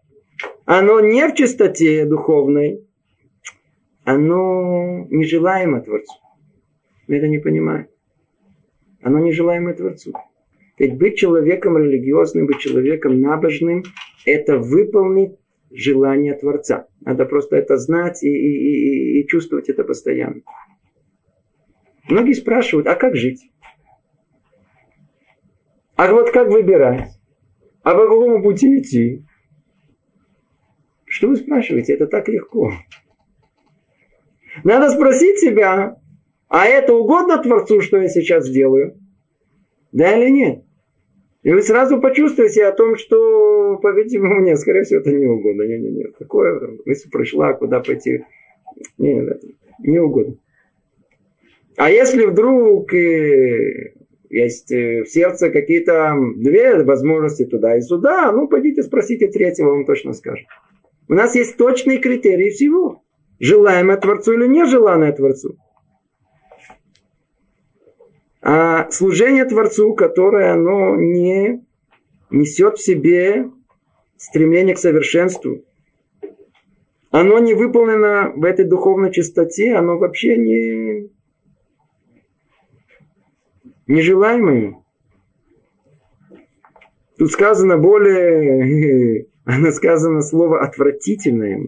[0.65, 2.87] оно не в чистоте духовной,
[4.03, 6.13] оно нежелаемо Творцу.
[7.07, 7.87] Мы это не понимаем.
[9.01, 10.13] Оно нежелаемо Творцу.
[10.77, 13.83] Ведь быть человеком религиозным, быть человеком набожным,
[14.25, 15.37] это выполнить
[15.71, 16.87] желание Творца.
[17.01, 20.41] Надо просто это знать и, и, и, и чувствовать это постоянно.
[22.09, 23.51] Многие спрашивают, а как жить?
[26.01, 27.11] А вот как выбирать?
[27.83, 29.23] А по какому пути идти?
[31.05, 31.93] Что вы спрашиваете?
[31.93, 32.71] Это так легко.
[34.63, 36.01] Надо спросить себя,
[36.47, 38.97] а это угодно Творцу, что я сейчас делаю?
[39.91, 40.63] Да или нет?
[41.43, 45.67] И вы сразу почувствуете о том, что, по-видимому, нет, скорее всего, это не угодно.
[45.67, 46.03] Не, не, не.
[46.05, 48.25] Какое, если пришла, куда пойти?
[48.97, 50.33] Не, не, не угодно.
[51.77, 53.93] А если вдруг э,
[54.31, 59.85] есть э, в сердце какие-то две возможности туда и сюда, ну, пойдите спросите третьего, он
[59.85, 60.47] точно скажет.
[61.07, 63.03] У нас есть точные критерии всего.
[63.39, 65.57] Желаемое Творцу или нежеланное Творцу
[68.41, 71.63] а служение Творцу, которое оно не
[72.31, 73.49] несет в себе
[74.17, 75.63] стремление к совершенству,
[77.11, 81.09] оно не выполнено в этой духовной чистоте, оно вообще не
[83.87, 84.75] нежелаемое.
[87.17, 91.67] Тут сказано более, оно сказано слово отвратительное.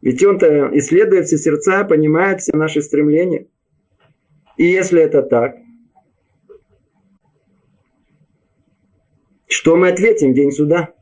[0.00, 3.46] Ведь он-то исследует все сердца, понимает все наши стремления.
[4.56, 5.56] И если это так,
[9.64, 10.92] Что мы ответим день суда?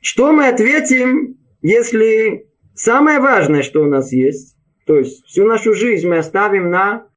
[0.00, 4.56] Что мы ответим, если самое важное, что у нас есть,
[4.86, 7.08] то есть всю нашу жизнь мы оставим на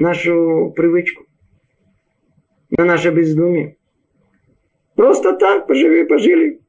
[0.00, 1.26] нашу привычку,
[2.70, 3.76] на наше бездумие.
[4.94, 6.60] Просто так пожили, пожили,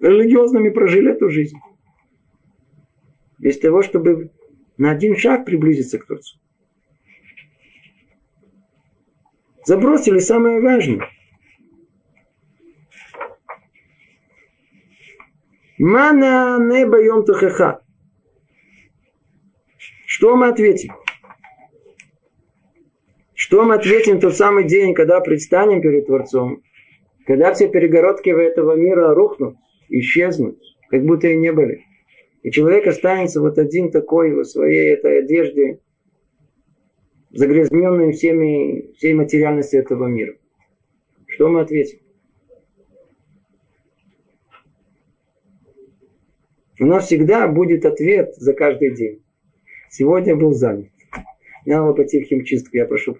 [0.00, 1.56] религиозными прожили эту жизнь.
[3.38, 4.30] Без того, чтобы
[4.76, 6.38] на один шаг приблизиться к Творцу.
[9.64, 11.08] Забросили самое важное.
[15.78, 17.82] Мана не боем тахаха.
[20.06, 20.94] Что мы ответим?
[23.52, 26.62] Что мы ответим в тот самый день, когда предстанем перед Творцом?
[27.26, 29.56] Когда все перегородки этого мира рухнут,
[29.90, 31.84] исчезнут, как будто и не были.
[32.42, 35.80] И человек останется вот один такой в своей этой одежде,
[37.28, 40.34] загрязненный всеми, всей материальностью этого мира.
[41.26, 41.98] Что мы ответим?
[46.80, 49.22] У нас всегда будет ответ за каждый день.
[49.90, 50.88] Сегодня был занят.
[51.64, 53.16] Мне надо пойти в химчистку, я прошу,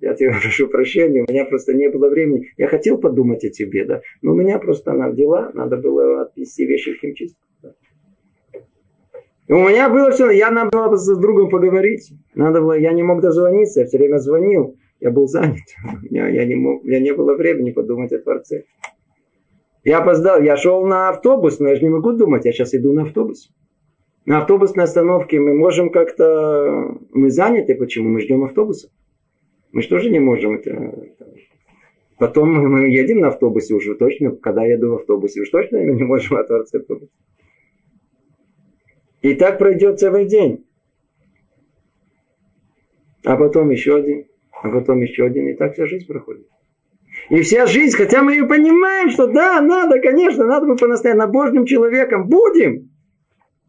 [0.00, 2.48] я тебя прошу прощения, у меня просто не было времени.
[2.56, 6.66] Я хотел подумать о тебе, да, но у меня просто на дела, надо было отвезти
[6.66, 7.40] вещи в химчистку.
[7.62, 7.74] Да.
[9.48, 12.12] У меня было все, я надо было с другом поговорить.
[12.34, 14.76] Надо было, я не мог дозвониться, я все время звонил.
[15.00, 15.58] Я был занят.
[16.10, 18.64] Я, я не мог, у меня не было времени подумать о Творце.
[19.82, 22.94] Я опоздал, я шел на автобус, но я же не могу думать, я сейчас иду
[22.94, 23.50] на автобус.
[24.26, 26.98] На автобусной остановке мы можем как-то...
[27.12, 28.08] Мы заняты, почему?
[28.08, 28.88] Мы ждем автобуса.
[29.72, 31.10] Мы что же не можем это...
[32.18, 36.04] Потом мы едем на автобусе уже точно, когда еду в автобусе, уж точно мы не
[36.04, 37.08] можем отвариться автобус.
[39.20, 40.64] И так пройдет целый день.
[43.24, 44.26] А потом еще один,
[44.62, 46.46] а потом еще один, и так вся жизнь проходит.
[47.30, 51.66] И вся жизнь, хотя мы ее понимаем, что да, надо, конечно, надо быть по-настоящему набожным
[51.66, 52.28] человеком.
[52.28, 52.93] Будем.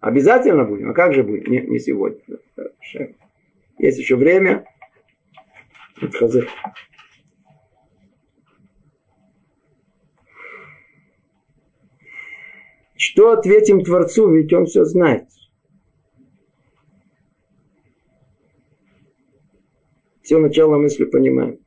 [0.06, 0.92] Обязательно будем.
[0.92, 1.52] А как же будем?
[1.52, 2.22] Не, не сегодня.
[3.80, 4.64] Есть еще время.
[12.96, 15.28] Что ответим Творцу, ведь он все знает.
[20.22, 21.65] Все начало мысли понимаем.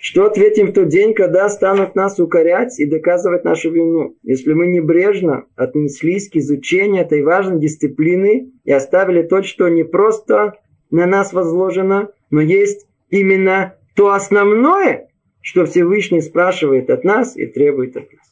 [0.00, 4.68] Что ответим в тот день, когда станут нас укорять и доказывать нашу вину, если мы
[4.68, 10.54] небрежно отнеслись к изучению этой важной дисциплины и оставили то, что не просто
[10.90, 15.08] на нас возложено, но есть именно то основное,
[15.40, 18.28] что Всевышний спрашивает от нас и требует от нас.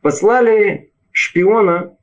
[0.00, 1.98] Послали шпиона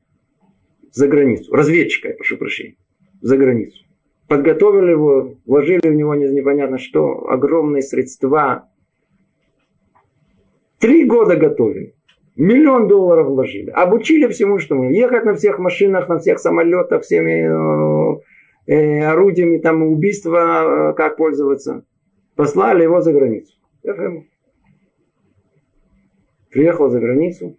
[0.92, 2.76] за границу, разведчика, я прошу прощения,
[3.22, 3.85] за границу
[4.28, 8.70] подготовили его, вложили в него непонятно что, огромные средства.
[10.80, 11.96] Три года готовили.
[12.36, 13.70] Миллион долларов вложили.
[13.70, 14.94] Обучили всему, что мы.
[14.94, 18.18] Ехать на всех машинах, на всех самолетах, всеми
[18.68, 21.86] э, э, орудиями там убийства, э, как пользоваться.
[22.36, 23.54] Послали его за границу.
[26.50, 27.58] Приехал за границу.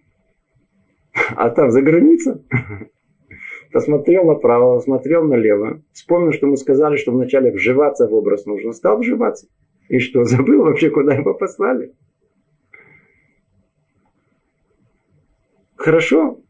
[1.34, 2.44] А там за граница
[3.76, 9.00] посмотрел направо, посмотрел налево, вспомнил, что мы сказали, что вначале вживаться в образ нужно, стал
[9.00, 9.48] вживаться.
[9.90, 11.92] И что, забыл вообще, куда его послали?
[15.74, 16.40] Хорошо.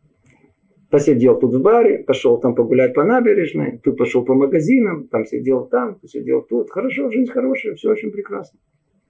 [0.89, 5.67] Посидел тут в баре, пошел там погулять по набережной, тут пошел по магазинам, там сидел
[5.67, 6.71] там, сидел тут.
[6.71, 8.61] Хорошо, жизнь хорошая, все очень прекрасно.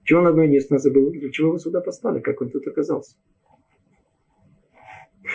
[0.05, 1.11] Чего он одно единственное забыл?
[1.11, 2.19] Для чего вы сюда послали?
[2.21, 3.15] Как он тут оказался?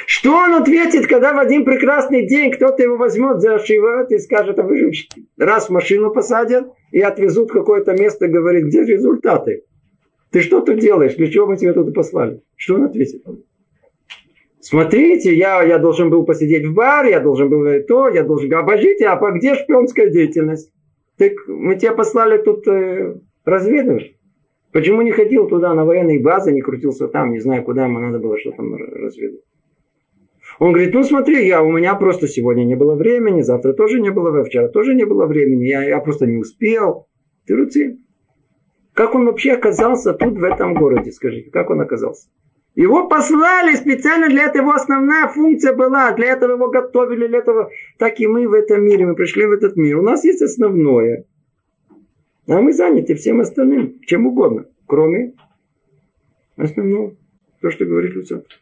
[0.07, 4.59] Что он ответит, когда в один прекрасный день кто-то его возьмет за шивот и скажет,
[4.59, 5.05] а вы же
[5.39, 9.65] раз в машину посадят и отвезут в какое-то место, говорит, где результаты?
[10.31, 11.15] Ты что тут делаешь?
[11.15, 12.43] Для чего мы тебя туда послали?
[12.57, 13.23] Что он ответит?
[14.61, 18.53] Смотрите, я, я должен был посидеть в баре, я должен был то, я должен...
[18.55, 20.73] Обождите, а по где шпионская деятельность?
[21.19, 24.15] Так мы тебя послали тут э, разведывать.
[24.73, 28.19] Почему не ходил туда на военные базы, не крутился там, не знаю, куда ему надо
[28.19, 29.43] было что там разведывать?
[30.63, 34.11] Он говорит, ну смотри, я, у меня просто сегодня не было времени, завтра тоже не
[34.11, 37.09] было, вчера тоже не было времени, я, я просто не успел.
[37.47, 37.99] Ты руци.
[38.95, 42.29] Как он вообще оказался тут, в этом городе, скажите, как он оказался?
[42.77, 47.69] Его послали специально для этого, его основная функция была, для этого его готовили, для этого,
[47.99, 49.99] так и мы в этом мире, мы пришли в этот мир.
[49.99, 51.25] У нас есть основное,
[52.47, 55.33] а мы заняты всем остальным, чем угодно, кроме
[56.57, 57.17] основного,
[57.61, 58.62] то, что говорит Люцентр.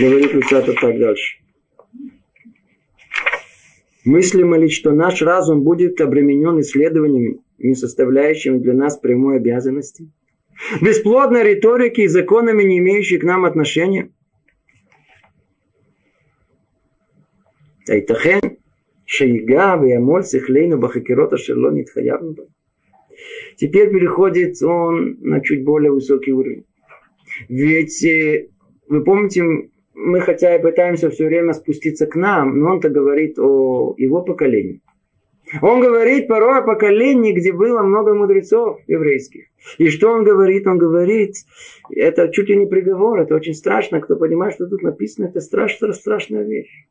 [0.00, 1.38] говорит Люцатов так дальше.
[4.04, 10.10] Мыслимо ли, что наш разум будет обременен исследованиями, не составляющими для нас прямой обязанности?
[10.80, 14.10] Бесплодной риторики и законами, не имеющими к нам отношения?
[17.88, 18.58] Айтахен,
[19.04, 22.46] Шейга, Виамоль, Сихлейну, Бахакирота, Шерлон, Нитхаярнба.
[23.56, 26.64] Теперь переходит он на чуть более высокий уровень.
[27.48, 28.48] Ведь э,
[28.88, 33.94] вы помните, мы хотя и пытаемся все время спуститься к нам, но он-то говорит о
[33.96, 34.80] его поколении.
[35.62, 39.44] Он говорит порой о поколении, где было много мудрецов еврейских.
[39.78, 40.66] И что он говорит?
[40.66, 41.34] Он говорит,
[41.90, 44.00] это чуть ли не приговор, это очень страшно.
[44.00, 46.86] Кто понимает, что тут написано, это страшная, страшная вещь.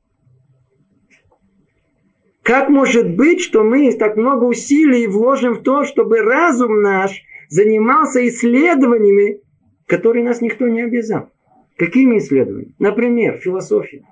[2.43, 8.25] Как может быть, что мы так много усилий вложим в то, чтобы разум наш занимался
[8.27, 9.41] исследованиями,
[9.87, 11.32] которые нас никто не обязал?
[11.77, 12.75] Какими исследованиями?
[12.79, 14.03] Например, философия.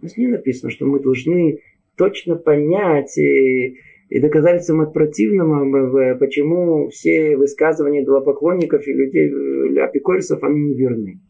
[0.00, 1.60] У нас не написано, что мы должны
[1.96, 3.78] точно понять и,
[4.10, 11.20] и доказательством от противного, почему все высказывания поклонников и людей, апикорисов, они неверны.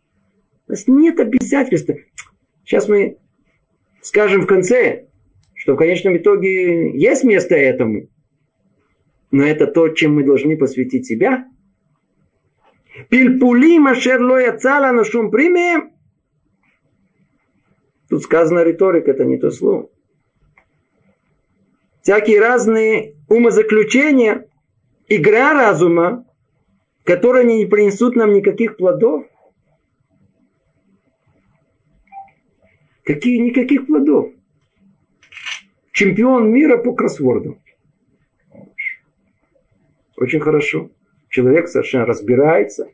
[0.67, 1.95] У нас нет обязательства.
[2.65, 3.19] Сейчас мы
[4.03, 5.07] скажем в конце,
[5.55, 8.09] что в конечном итоге есть место этому.
[9.31, 11.47] Но это то, чем мы должны посвятить себя.
[13.09, 15.93] Пильпулима шерлоя цала на шум приме.
[18.09, 19.89] Тут сказано риторика, это не то слово
[22.07, 24.47] всякие разные умозаключения,
[25.09, 26.25] игра разума,
[27.03, 29.27] которые не принесут нам никаких плодов.
[33.03, 34.31] Какие никаких плодов?
[35.91, 37.61] Чемпион мира по кроссворду.
[40.17, 40.91] Очень хорошо.
[41.37, 42.89] Человек совершенно разбирается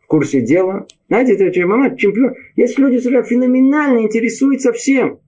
[0.00, 0.86] в курсе дела.
[1.08, 2.32] Знаете, это момент, чемпион.
[2.56, 5.20] Есть люди, которые феноменально интересуются всем.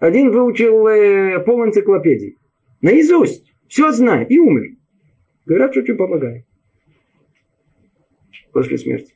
[0.00, 2.36] Один выучил э, пол энциклопедии.
[2.80, 3.54] Наизусть.
[3.68, 4.28] Все знает.
[4.28, 4.70] И умер.
[5.46, 6.46] Говорят, что очень помогает.
[8.52, 9.14] После смерти.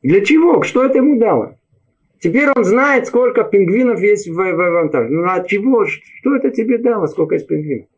[0.00, 0.62] Для чего?
[0.62, 1.58] Что это ему дало?
[2.20, 5.14] Теперь он знает, сколько пингвинов есть в, в, в Антарктиде.
[5.20, 5.84] Ну от чего?
[5.84, 7.06] Что это тебе дало?
[7.06, 7.88] Сколько есть пингвинов?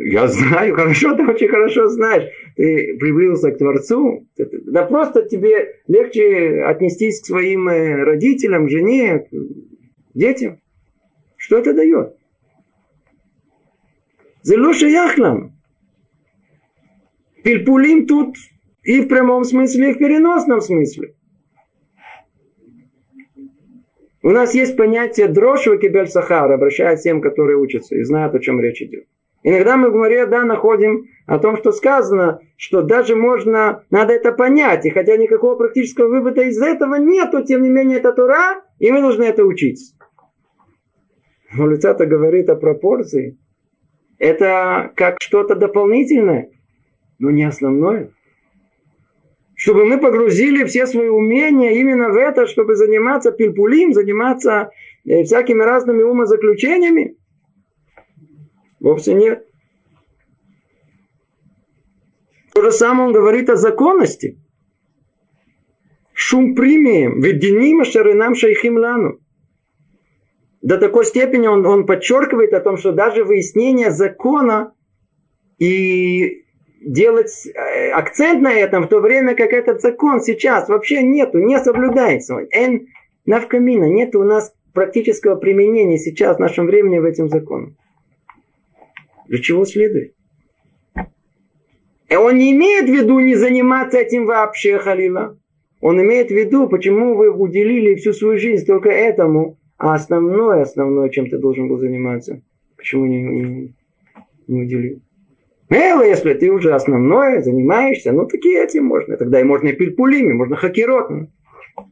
[0.00, 2.30] Я знаю, хорошо, ты очень хорошо знаешь.
[2.54, 4.28] Ты приблизился к Творцу.
[4.36, 9.28] Да просто тебе легче отнестись к своим э, родителям, жене,
[10.14, 10.60] детям.
[11.36, 12.14] Что это дает?
[14.44, 15.58] Зелоша яхлам.
[17.42, 18.36] Пильпулим тут
[18.84, 21.14] и в прямом смысле, и в переносном смысле.
[24.22, 28.38] У нас есть понятие дрожь кибель сахар, обращаясь к тем, которые учатся и знают, о
[28.38, 29.06] чем речь идет.
[29.48, 34.30] Иногда мы в Гумаре, да, находим о том, что сказано, что даже можно, надо это
[34.30, 38.92] понять, и хотя никакого практического вывода из этого нету, тем не менее это Тура, и
[38.92, 39.94] мы должны это учить.
[41.54, 43.38] Но лица-то говорит о пропорции.
[44.18, 46.50] Это как что-то дополнительное,
[47.18, 48.10] но не основное.
[49.54, 54.72] Чтобы мы погрузили все свои умения именно в это, чтобы заниматься пильпулим, заниматься
[55.06, 57.16] э, всякими разными умозаключениями.
[58.80, 59.44] Вовсе нет.
[62.54, 64.38] То же самое он говорит о законности.
[66.12, 69.20] Шум примием, веденима шаринам шайхим лану.
[70.60, 74.72] До такой степени он, он подчеркивает о том, что даже выяснение закона
[75.58, 76.44] и
[76.80, 81.58] делать э, акцент на этом, в то время как этот закон сейчас вообще нету, не
[81.60, 82.36] соблюдается.
[82.50, 82.88] Эн
[83.24, 87.76] навкамина, нет у нас практического применения сейчас в нашем времени в этим законам.
[89.28, 90.14] Для чего следует?
[92.08, 95.38] И он не имеет в виду не заниматься этим вообще, Халила.
[95.80, 101.10] Он имеет в виду, почему вы уделили всю свою жизнь только этому, а основное, основное,
[101.10, 102.42] чем ты должен был заниматься,
[102.76, 103.74] почему не, не,
[104.48, 105.00] не уделил?
[105.70, 109.18] Элла, если ты уже основное занимаешься, ну такие этим можно.
[109.18, 111.10] Тогда и можно и пильпулими, можно хакерот.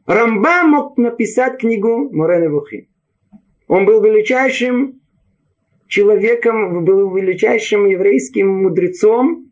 [0.07, 2.89] Рамба мог написать книгу Морены Вухи.
[3.67, 4.99] Он был величайшим
[5.87, 9.51] человеком, был величайшим еврейским мудрецом,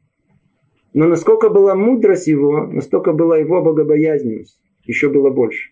[0.93, 4.59] но насколько была мудрость его, настолько была его богобоязненность.
[4.86, 5.71] Еще было больше.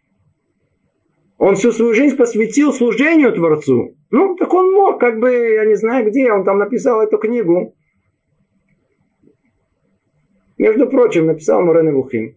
[1.38, 3.96] Он всю свою жизнь посвятил служению Творцу.
[4.12, 7.76] Ну, так он мог, как бы, я не знаю где, он там написал эту книгу.
[10.58, 12.36] Между прочим, написал Мурен Вухим,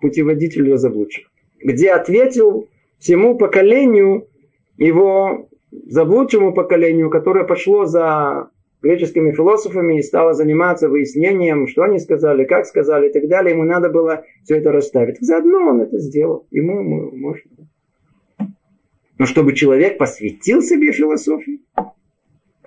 [0.00, 1.26] путеводитель для заблудших,
[1.62, 2.68] где ответил
[2.98, 4.28] всему поколению,
[4.78, 8.50] его заблудшему поколению, которое пошло за
[8.82, 13.54] греческими философами и стало заниматься выяснением, что они сказали, как сказали и так далее.
[13.54, 15.18] Ему надо было все это расставить.
[15.20, 16.46] Заодно он это сделал.
[16.50, 17.68] Ему можно
[19.18, 21.60] но чтобы человек посвятил себе философии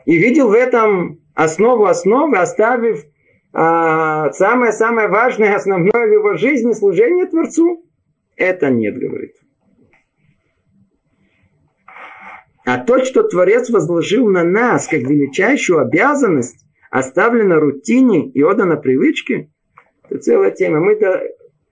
[0.05, 3.05] и видел в этом основу основы, оставив
[3.53, 7.85] а, самое-самое важное, основное в его жизни служение Творцу,
[8.35, 9.35] это нет, говорит.
[12.71, 19.49] А то, что Творец возложил на нас как величайшую обязанность, оставлено рутине и отдано привычке,
[20.03, 20.79] это целая тема.
[20.79, 21.23] Мы это,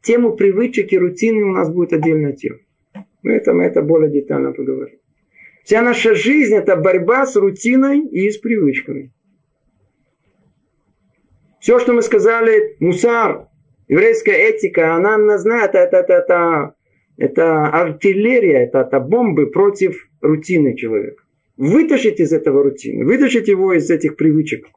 [0.02, 2.58] тему привычек и рутины у нас будет отдельная тема.
[3.22, 4.98] Мы это, мы это более детально поговорим.
[5.64, 9.14] Вся наша жизнь– это борьба с рутиной и с привычками.
[11.60, 13.50] Все, что мы сказали, мусар,
[13.88, 16.76] еврейская этика, она, она знает, это, это, это,
[17.18, 21.24] это артиллерия, это, это бомбы против рутины человека.
[21.58, 24.68] Вытащить из этого рутины, вытащить его из этих привычек.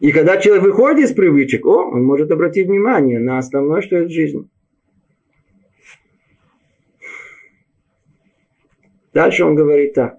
[0.00, 4.10] И когда человек выходит из привычек, о, он может обратить внимание на основное, что есть
[4.10, 4.48] в жизни.
[9.14, 10.18] Дальше он говорит так.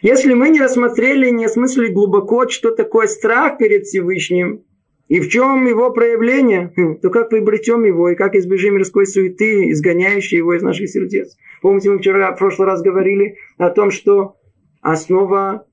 [0.00, 4.64] Если мы не рассмотрели, не осмыслили глубоко, что такое страх перед Всевышним,
[5.10, 10.38] и в чем его проявление, то как приобретем его, и как избежим мирской суеты, изгоняющей
[10.38, 11.36] его из наших сердец.
[11.60, 14.36] Помните, мы вчера, в прошлый раз говорили о том, что
[14.80, 15.66] основа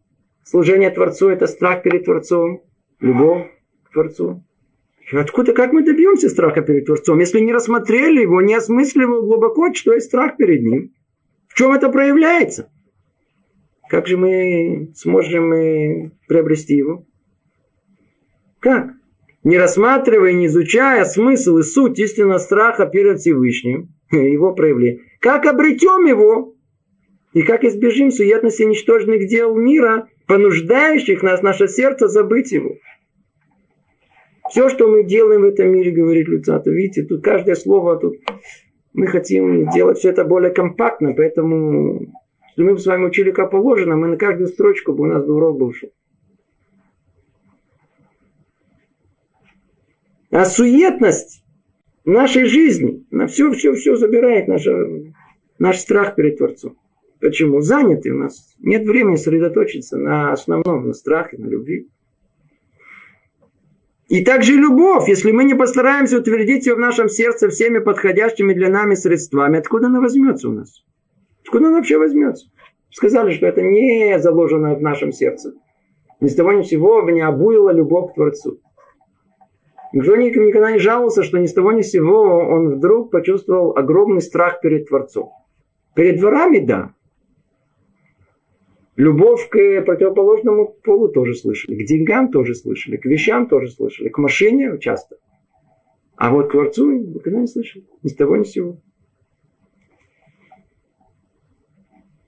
[0.43, 2.63] служения Творцу– это страх перед Творцом,
[2.99, 3.47] любовь
[3.83, 4.43] к Творцу.
[5.13, 9.71] Откуда, как мы добьемся страха перед Творцом, если не рассмотрели его, не осмыслили его глубоко,
[9.73, 10.91] что есть страх перед ним?
[11.53, 12.69] чем это проявляется?
[13.87, 17.05] Как же мы сможем э, приобрести его?
[18.59, 18.97] Как?
[19.47, 25.03] Не рассматривая, не изучая смысл и суть истинного страха перед Всевышним, его проявление.
[25.21, 26.53] Как обретем его?
[27.31, 32.75] И как избежим суетности ничтожных дел мира, понуждающих нас, наше сердце, забыть его?
[34.49, 38.17] Все, что мы делаем в этом мире, говорит Люцата, видите, тут каждое слово, тут
[38.91, 42.13] мы хотим делать все это более компактно, поэтому
[42.57, 45.57] мы с вами учили как положено, мы на каждую строчку бы у нас бы урок
[45.57, 45.91] был шел.
[50.29, 51.43] А суетность
[52.05, 54.65] нашей жизни, на все, все, все забирает наш,
[55.59, 56.77] наш страх перед Творцом.
[57.19, 57.61] Почему?
[57.61, 58.55] Заняты у нас.
[58.59, 61.87] Нет времени сосредоточиться на основном, на страхе, на любви.
[64.07, 68.69] И также любовь, если мы не постараемся утвердить ее в нашем сердце всеми подходящими для
[68.69, 70.85] нами средствами, откуда она возьмется у нас?
[71.43, 72.47] Откуда она вообще возьмется?
[72.89, 75.53] Сказали, что это не заложено в нашем сердце.
[76.21, 78.59] Ни с того ни с сего не обуила любовь к Творцу.
[79.97, 84.21] Никто никогда не жаловался, что ни с того ни с сего он вдруг почувствовал огромный
[84.21, 85.31] страх перед Творцом.
[85.95, 86.93] Перед дворами– да.
[88.95, 94.19] Любовь к противоположному полу тоже слышали, к деньгам тоже слышали, к вещам тоже слышали, к
[94.19, 95.17] машине часто.
[96.15, 98.79] А вот к Творцу никогда не слышали, ни с того ни с сего.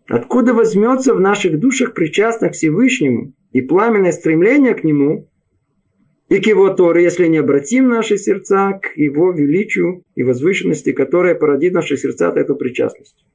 [0.08, 5.30] Откуда возьмется в наших душах причастных к Всевышнему и пламенное стремление к Нему
[6.30, 11.34] и к Его Торе, если не обратим наши сердца к Его величию и возвышенности, которая
[11.34, 13.26] породит наши сердца эту причастность?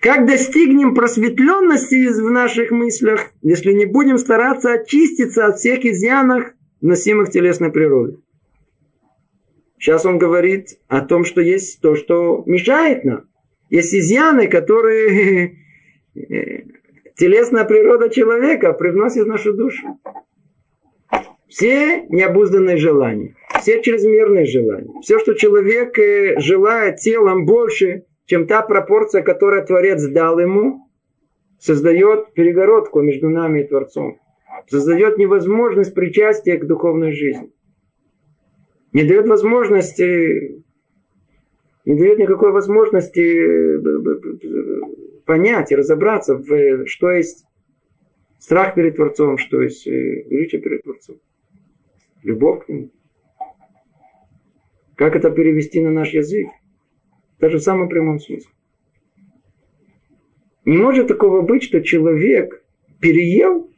[0.00, 7.30] Как достигнем просветленности в наших мыслях, если не будем стараться очиститься от всех изъянов, носимых
[7.30, 8.18] телесной природы?
[9.78, 13.24] Сейчас он говорит о том, что есть то, что мешает нам.
[13.70, 15.56] Есть изъяны, которые
[17.18, 19.98] телесная природа человека привносит в нашу душу.
[21.48, 28.62] Все необузданные желания, все чрезмерные желания, все, что человек э, желает телом больше, чем та
[28.62, 30.88] пропорция, которую Творец дал ему,
[31.58, 34.20] создает перегородку между нами и Творцом.
[34.68, 37.50] Создает невозможность причастия к духовной жизни.
[38.92, 40.62] Не дает возможности,
[41.86, 43.78] не дает никакой возможности
[45.28, 47.44] понять и разобраться, в, что есть
[48.38, 51.16] страх перед Творцом, что есть э, величие перед Творцом.
[52.22, 52.90] Любовь к нему.
[54.96, 56.48] Как это перевести на наш язык?
[57.38, 58.50] Даже в самом прямом смысле.
[60.64, 62.64] Не может такого быть, что человек
[62.98, 63.70] переел,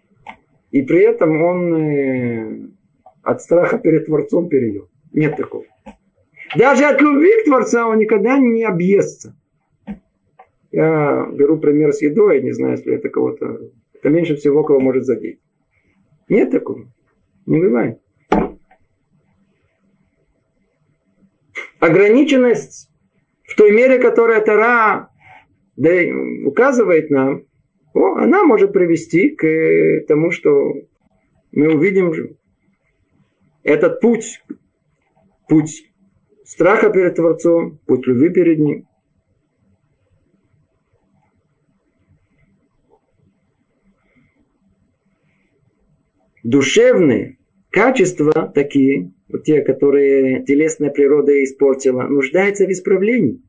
[0.71, 2.69] и при этом он э,
[3.25, 4.89] от страха перед Творцом переел.
[5.13, 5.65] Нет такого.
[6.57, 9.35] Даже от любви к Творцу он никогда не объестся.
[10.73, 13.71] Я беру пример с едой, не знаю, если это кого-то...
[13.95, 15.41] Это меньше всего кого может задеть.
[16.29, 16.91] Нет такого.
[17.47, 18.01] Не бывает.
[21.81, 22.91] Ограниченность
[23.43, 25.11] в той мере, которая Тара
[26.47, 27.45] указывает нам,
[27.95, 30.75] о, она может привести к тому, что
[31.51, 32.13] мы увидим
[33.63, 34.43] этот путь,
[35.49, 35.91] путь
[36.45, 38.87] страха перед Творцом, путь любви перед Ним.
[46.43, 47.39] Душевные
[47.71, 53.43] качества такие, вот те, которые телесная природа испортила, нуждаются в исправлении.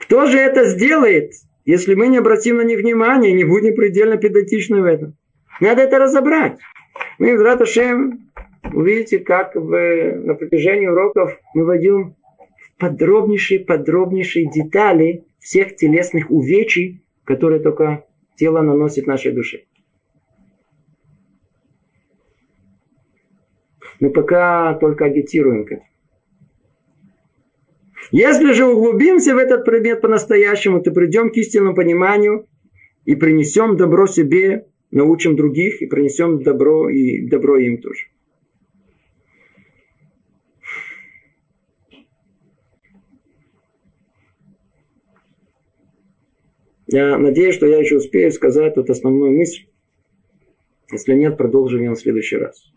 [0.00, 1.32] Кто же это сделает,
[1.64, 5.16] если мы не обратим на них внимания, не будем предельно педантичны в этом.
[5.60, 6.58] Надо это разобрать.
[7.18, 8.30] Мы в Раташем
[8.74, 9.70] увидите, как в,
[10.24, 12.16] на протяжении уроков мы войдем
[12.58, 18.04] в подробнейшие, подробнейшие детали всех телесных увечий, которые только
[18.36, 19.62] тело наносит нашей душе.
[24.02, 25.86] Мы пока только агитируем к этому.
[28.10, 32.48] Если же углубимся в этот предмет по-настоящему, то придем к истинному пониманию
[33.04, 38.06] и принесем добро себе, научим других и принесем добро и добро им тоже.
[46.88, 49.68] Я надеюсь, что я еще успею сказать тут основную мысль.
[50.90, 52.71] Если нет, продолжим ее в следующий раз.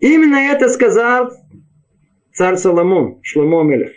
[0.00, 1.32] Именно это сказал
[2.32, 3.92] царь Соломон, Шломо Мелех.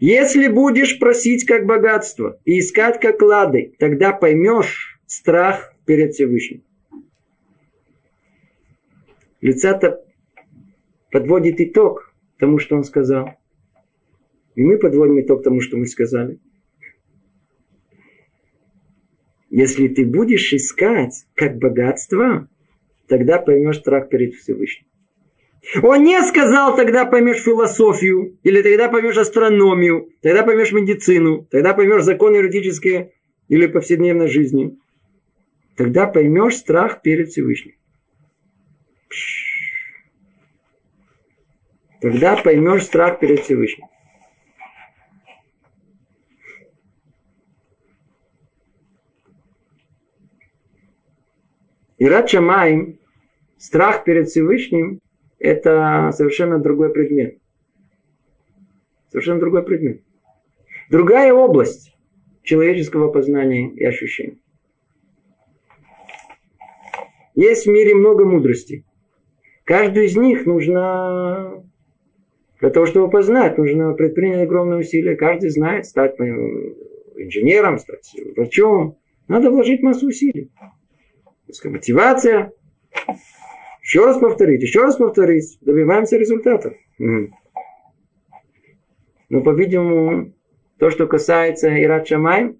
[0.00, 6.62] Если будешь просить как богатство и искать как клады, тогда поймешь страх перед Всевышним.
[9.40, 10.04] Лица-то
[11.10, 13.34] подводит итог тому, что он сказал.
[14.54, 16.38] И мы подводим итог тому, что мы сказали.
[19.50, 22.48] Если ты будешь искать как богатство,
[23.08, 24.86] тогда поймешь страх перед Всевышним.
[25.82, 32.02] Он не сказал, тогда поймешь философию, или тогда поймешь астрономию, тогда поймешь медицину, тогда поймешь
[32.02, 33.12] законы юридические
[33.48, 34.78] или повседневной жизни.
[35.76, 37.74] Тогда поймешь страх перед Всевышним.
[42.00, 43.88] Тогда поймешь страх перед Всевышним.
[51.98, 52.98] Ират Шамаем,
[53.56, 55.00] страх перед Всевышним,
[55.38, 57.38] это совершенно другой предмет.
[59.10, 60.02] Совершенно другой предмет.
[60.90, 61.96] Другая область
[62.42, 64.42] человеческого познания и ощущений.
[67.36, 68.84] Есть в мире много мудрости.
[69.64, 71.64] Каждую из них нужно,
[72.60, 75.16] для того, чтобы познать, нужно предпринять огромные усилия.
[75.16, 78.98] Каждый знает, стать инженером, стать врачом.
[79.26, 80.50] Надо вложить массу усилий
[81.64, 82.52] мотивация.
[83.82, 85.58] Еще раз повторить, еще раз повторить.
[85.60, 86.74] Добиваемся результатов.
[89.28, 90.32] Но, по-видимому,
[90.78, 92.56] то, что касается Ират Шамай,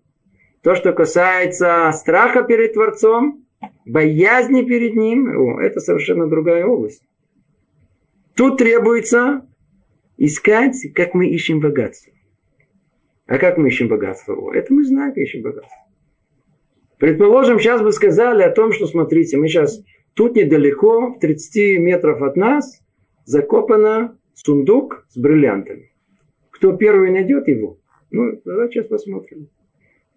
[0.63, 3.47] то, что касается страха перед Творцом,
[3.85, 7.07] боязни перед Ним, о, это совершенно другая область.
[8.35, 9.47] Тут требуется
[10.17, 12.13] искать, как мы ищем богатство.
[13.27, 14.35] А как мы ищем богатство?
[14.35, 15.84] О, это мы знаем, как ищем богатство.
[16.99, 19.83] Предположим, сейчас бы сказали о том, что, смотрите, мы сейчас
[20.15, 22.81] тут недалеко, в 30 метров от нас,
[23.25, 25.91] закопано сундук с бриллиантами.
[26.51, 27.79] Кто первый найдет его?
[28.11, 29.49] Ну, давайте сейчас посмотрим.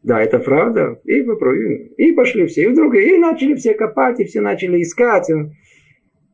[0.03, 1.01] Да, это правда.
[1.03, 1.87] И попробуем.
[1.97, 2.63] И пошли все.
[2.63, 5.29] И вдруг и начали все копать, и все начали искать.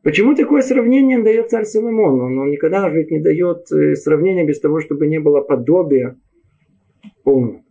[0.02, 2.20] Почему такое сравнение дает царь Соломон?
[2.20, 6.16] Он, он никогда ведь не дает э, сравнения без того, чтобы не было подобия
[7.22, 7.63] полного.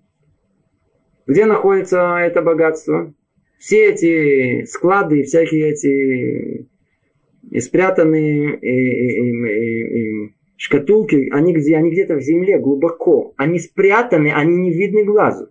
[1.26, 3.14] Где находится это богатство?
[3.58, 6.68] Все эти склады, всякие эти
[7.60, 11.78] спрятанные и, и, и, шкатулки, они где?
[11.78, 13.34] Они где-то в земле, глубоко.
[13.38, 15.48] Они спрятаны, они не видны глазу.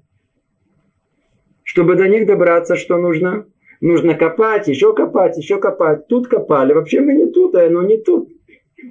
[1.63, 3.47] Чтобы до них добраться, что нужно?
[3.81, 6.07] Нужно копать, еще копать, еще копать.
[6.07, 6.73] Тут копали.
[6.73, 8.29] Вообще мы не тут, а оно не тут.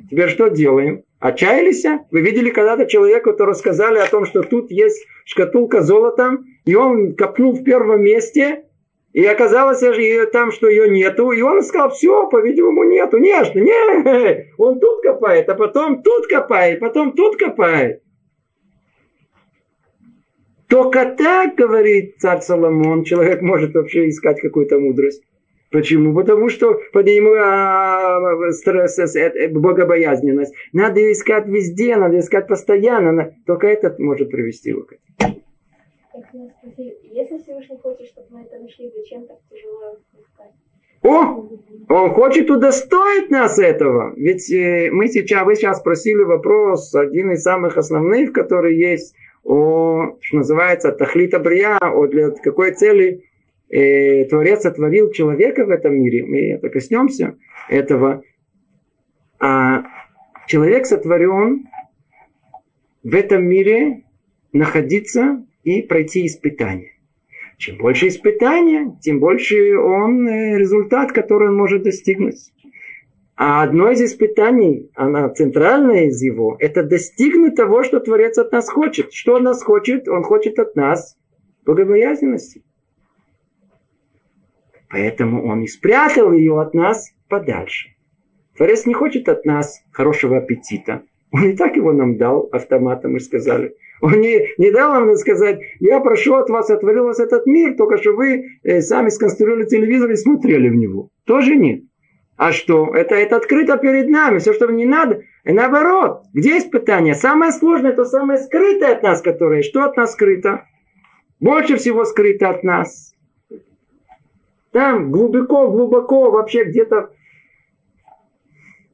[0.09, 1.03] Теперь что делаем?
[1.21, 1.85] Отчаялись?
[2.09, 7.15] Вы видели когда-то человека, который рассказали о том, что тут есть шкатулка золота, и он
[7.15, 8.63] копнул в первом месте,
[9.13, 13.19] и оказалось же там, что ее нету, и он сказал, все, по-видимому, нету.
[13.19, 18.01] Нет, нет, он тут копает, а потом тут копает, потом тут копает.
[20.67, 25.21] Только так, говорит царь Соломон, человек может вообще искать какую-то мудрость.
[25.71, 26.13] Почему?
[26.13, 30.53] Потому что под нему а, стресс, э, богобоязненность.
[30.73, 33.35] Надо искать везде, надо искать постоянно.
[33.45, 35.41] Только этот может привести его к этому.
[36.77, 40.51] Если Всевышний хочет, чтобы мы это нашли, зачем так тяжело искать?
[41.03, 41.47] О!
[41.89, 44.13] Он хочет удостоить нас этого.
[44.17, 50.17] Ведь э, мы сейчас, вы сейчас спросили вопрос, один из самых основных, который есть, о,
[50.19, 53.23] что называется, тахлита брия, о для какой цели
[53.71, 57.37] э, Творец сотворил человека в этом мире, мы это коснемся
[57.69, 58.23] этого,
[59.39, 59.85] а
[60.47, 61.67] человек сотворен
[63.03, 64.03] в этом мире
[64.53, 66.91] находиться и пройти испытания.
[67.57, 72.51] Чем больше испытания, тем больше он э, результат, который он может достигнуть.
[73.35, 78.69] А одно из испытаний, она центральная из его, это достигнуть того, что Творец от нас
[78.69, 79.13] хочет.
[79.13, 80.07] Что он нас хочет?
[80.07, 81.17] Он хочет от нас
[81.65, 82.63] богобоязненности.
[84.91, 87.89] Поэтому он и спрятал ее от нас подальше.
[88.57, 91.03] Творец не хочет от нас хорошего аппетита.
[91.31, 93.73] Он и так его нам дал автоматом, мы сказали.
[94.01, 97.97] Он не, не дал нам сказать, я прошу от вас, отворил вас этот мир, только
[97.97, 101.09] что вы э, сами сконструировали телевизор и смотрели в него.
[101.25, 101.83] Тоже нет.
[102.35, 102.93] А что?
[102.93, 104.39] Это, это открыто перед нами.
[104.39, 105.21] Все, что не надо.
[105.45, 106.23] И наоборот.
[106.33, 107.13] Где испытание?
[107.13, 109.61] Самое сложное, это самое скрытое от нас, которое.
[109.61, 110.65] Что от нас скрыто?
[111.39, 113.10] Больше всего скрыто от нас.
[114.71, 117.13] Там глубоко, глубоко, вообще где-то.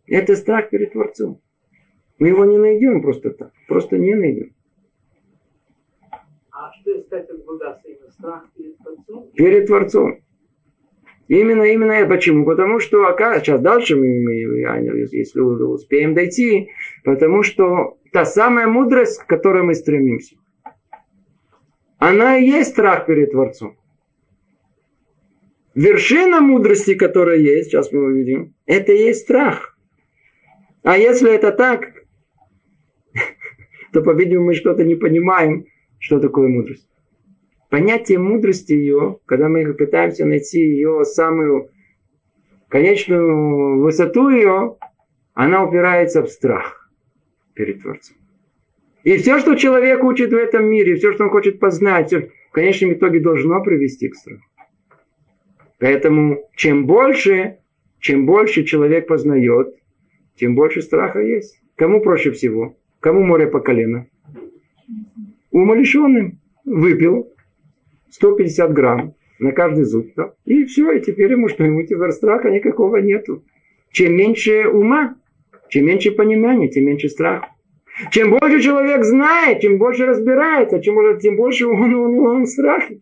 [0.07, 1.41] Это страх перед Творцом.
[2.17, 3.51] Мы его не найдем просто так.
[3.67, 4.53] Просто не найдем.
[6.51, 7.79] А что искать от Бога?
[8.09, 9.31] Страх перед Творцом?
[9.35, 10.19] Перед Творцом.
[11.27, 12.45] Именно, именно почему?
[12.45, 14.31] Потому что, сейчас дальше мы, мы,
[15.11, 16.69] если успеем дойти,
[17.03, 20.37] потому что та самая мудрость, к которой мы стремимся,
[21.99, 23.75] она и есть страх перед Творцом.
[25.77, 29.77] Вершина мудрости, которая есть, сейчас мы увидим, это и есть страх.
[30.83, 31.93] А если это так,
[33.93, 35.65] то, по-видимому, мы что-то не понимаем,
[35.99, 36.87] что такое мудрость
[37.69, 41.69] понятие мудрости ее, когда мы пытаемся найти ее самую
[42.69, 44.77] конечную высоту ее,
[45.33, 46.89] она упирается в страх
[47.53, 48.17] перед Творцом.
[49.03, 52.51] И все, что человек учит в этом мире, все, что он хочет познать, все, в
[52.51, 54.43] конечном итоге должно привести к страху.
[55.79, 57.59] Поэтому чем больше,
[57.99, 59.75] чем больше человек познает,
[60.35, 61.61] тем больше страха есть.
[61.75, 62.75] Кому проще всего?
[62.99, 64.07] Кому море по колено?
[65.51, 66.39] Умалишенным.
[66.65, 67.31] Выпил,
[68.09, 70.07] 150 грамм на каждый зуб.
[70.15, 70.33] Да?
[70.43, 73.45] И все, и теперь ему что, ему теперь страха никакого нету.
[73.91, 75.15] Чем меньше ума,
[75.69, 77.47] чем меньше понимания, тем меньше страха.
[78.11, 82.99] Чем больше человек знает, чем больше разбирается, чем, тем больше он, он, он в страхе.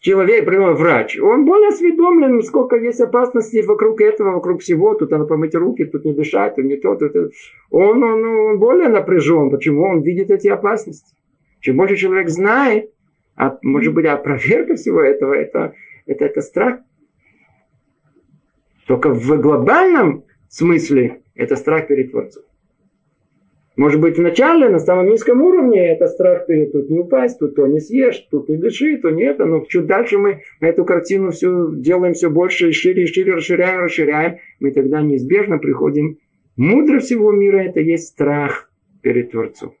[0.00, 4.94] Человек, например, врач, он более осведомлен, сколько есть опасностей вокруг этого, вокруг всего.
[4.94, 7.30] Тут надо помыть руки, тут не дышать, тут не то, тут это.
[7.70, 9.50] Он, он, он более напряжен.
[9.50, 9.82] Почему?
[9.82, 11.14] Он видит эти опасности.
[11.60, 12.90] Чем больше человек знает,
[13.36, 15.74] а может быть, а проверка всего этого, это,
[16.06, 16.80] это, это страх.
[18.86, 22.44] Только в глобальном смысле это страх перед Творцом.
[23.76, 27.66] Может быть, вначале на самом низком уровне это страх перед тут не упасть, тут то
[27.66, 29.44] не съешь, тут не дыши, то не это.
[29.44, 33.80] Но чуть дальше мы эту картину все делаем все больше и шире, и шире, расширяем,
[33.80, 34.38] расширяем.
[34.58, 36.18] Мы тогда неизбежно приходим.
[36.56, 38.70] Мудро всего мира это есть страх
[39.02, 39.74] перед Творцом.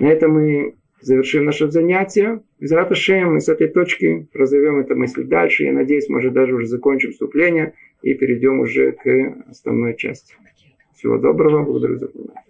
[0.00, 2.42] На этом мы завершим наше занятие.
[2.58, 5.64] Из мы с этой точки разовьем эту мысль дальше.
[5.64, 10.34] Я надеюсь, может даже уже закончим вступление и перейдем уже к основной части.
[10.94, 11.64] Всего доброго.
[11.64, 12.49] Благодарю за внимание.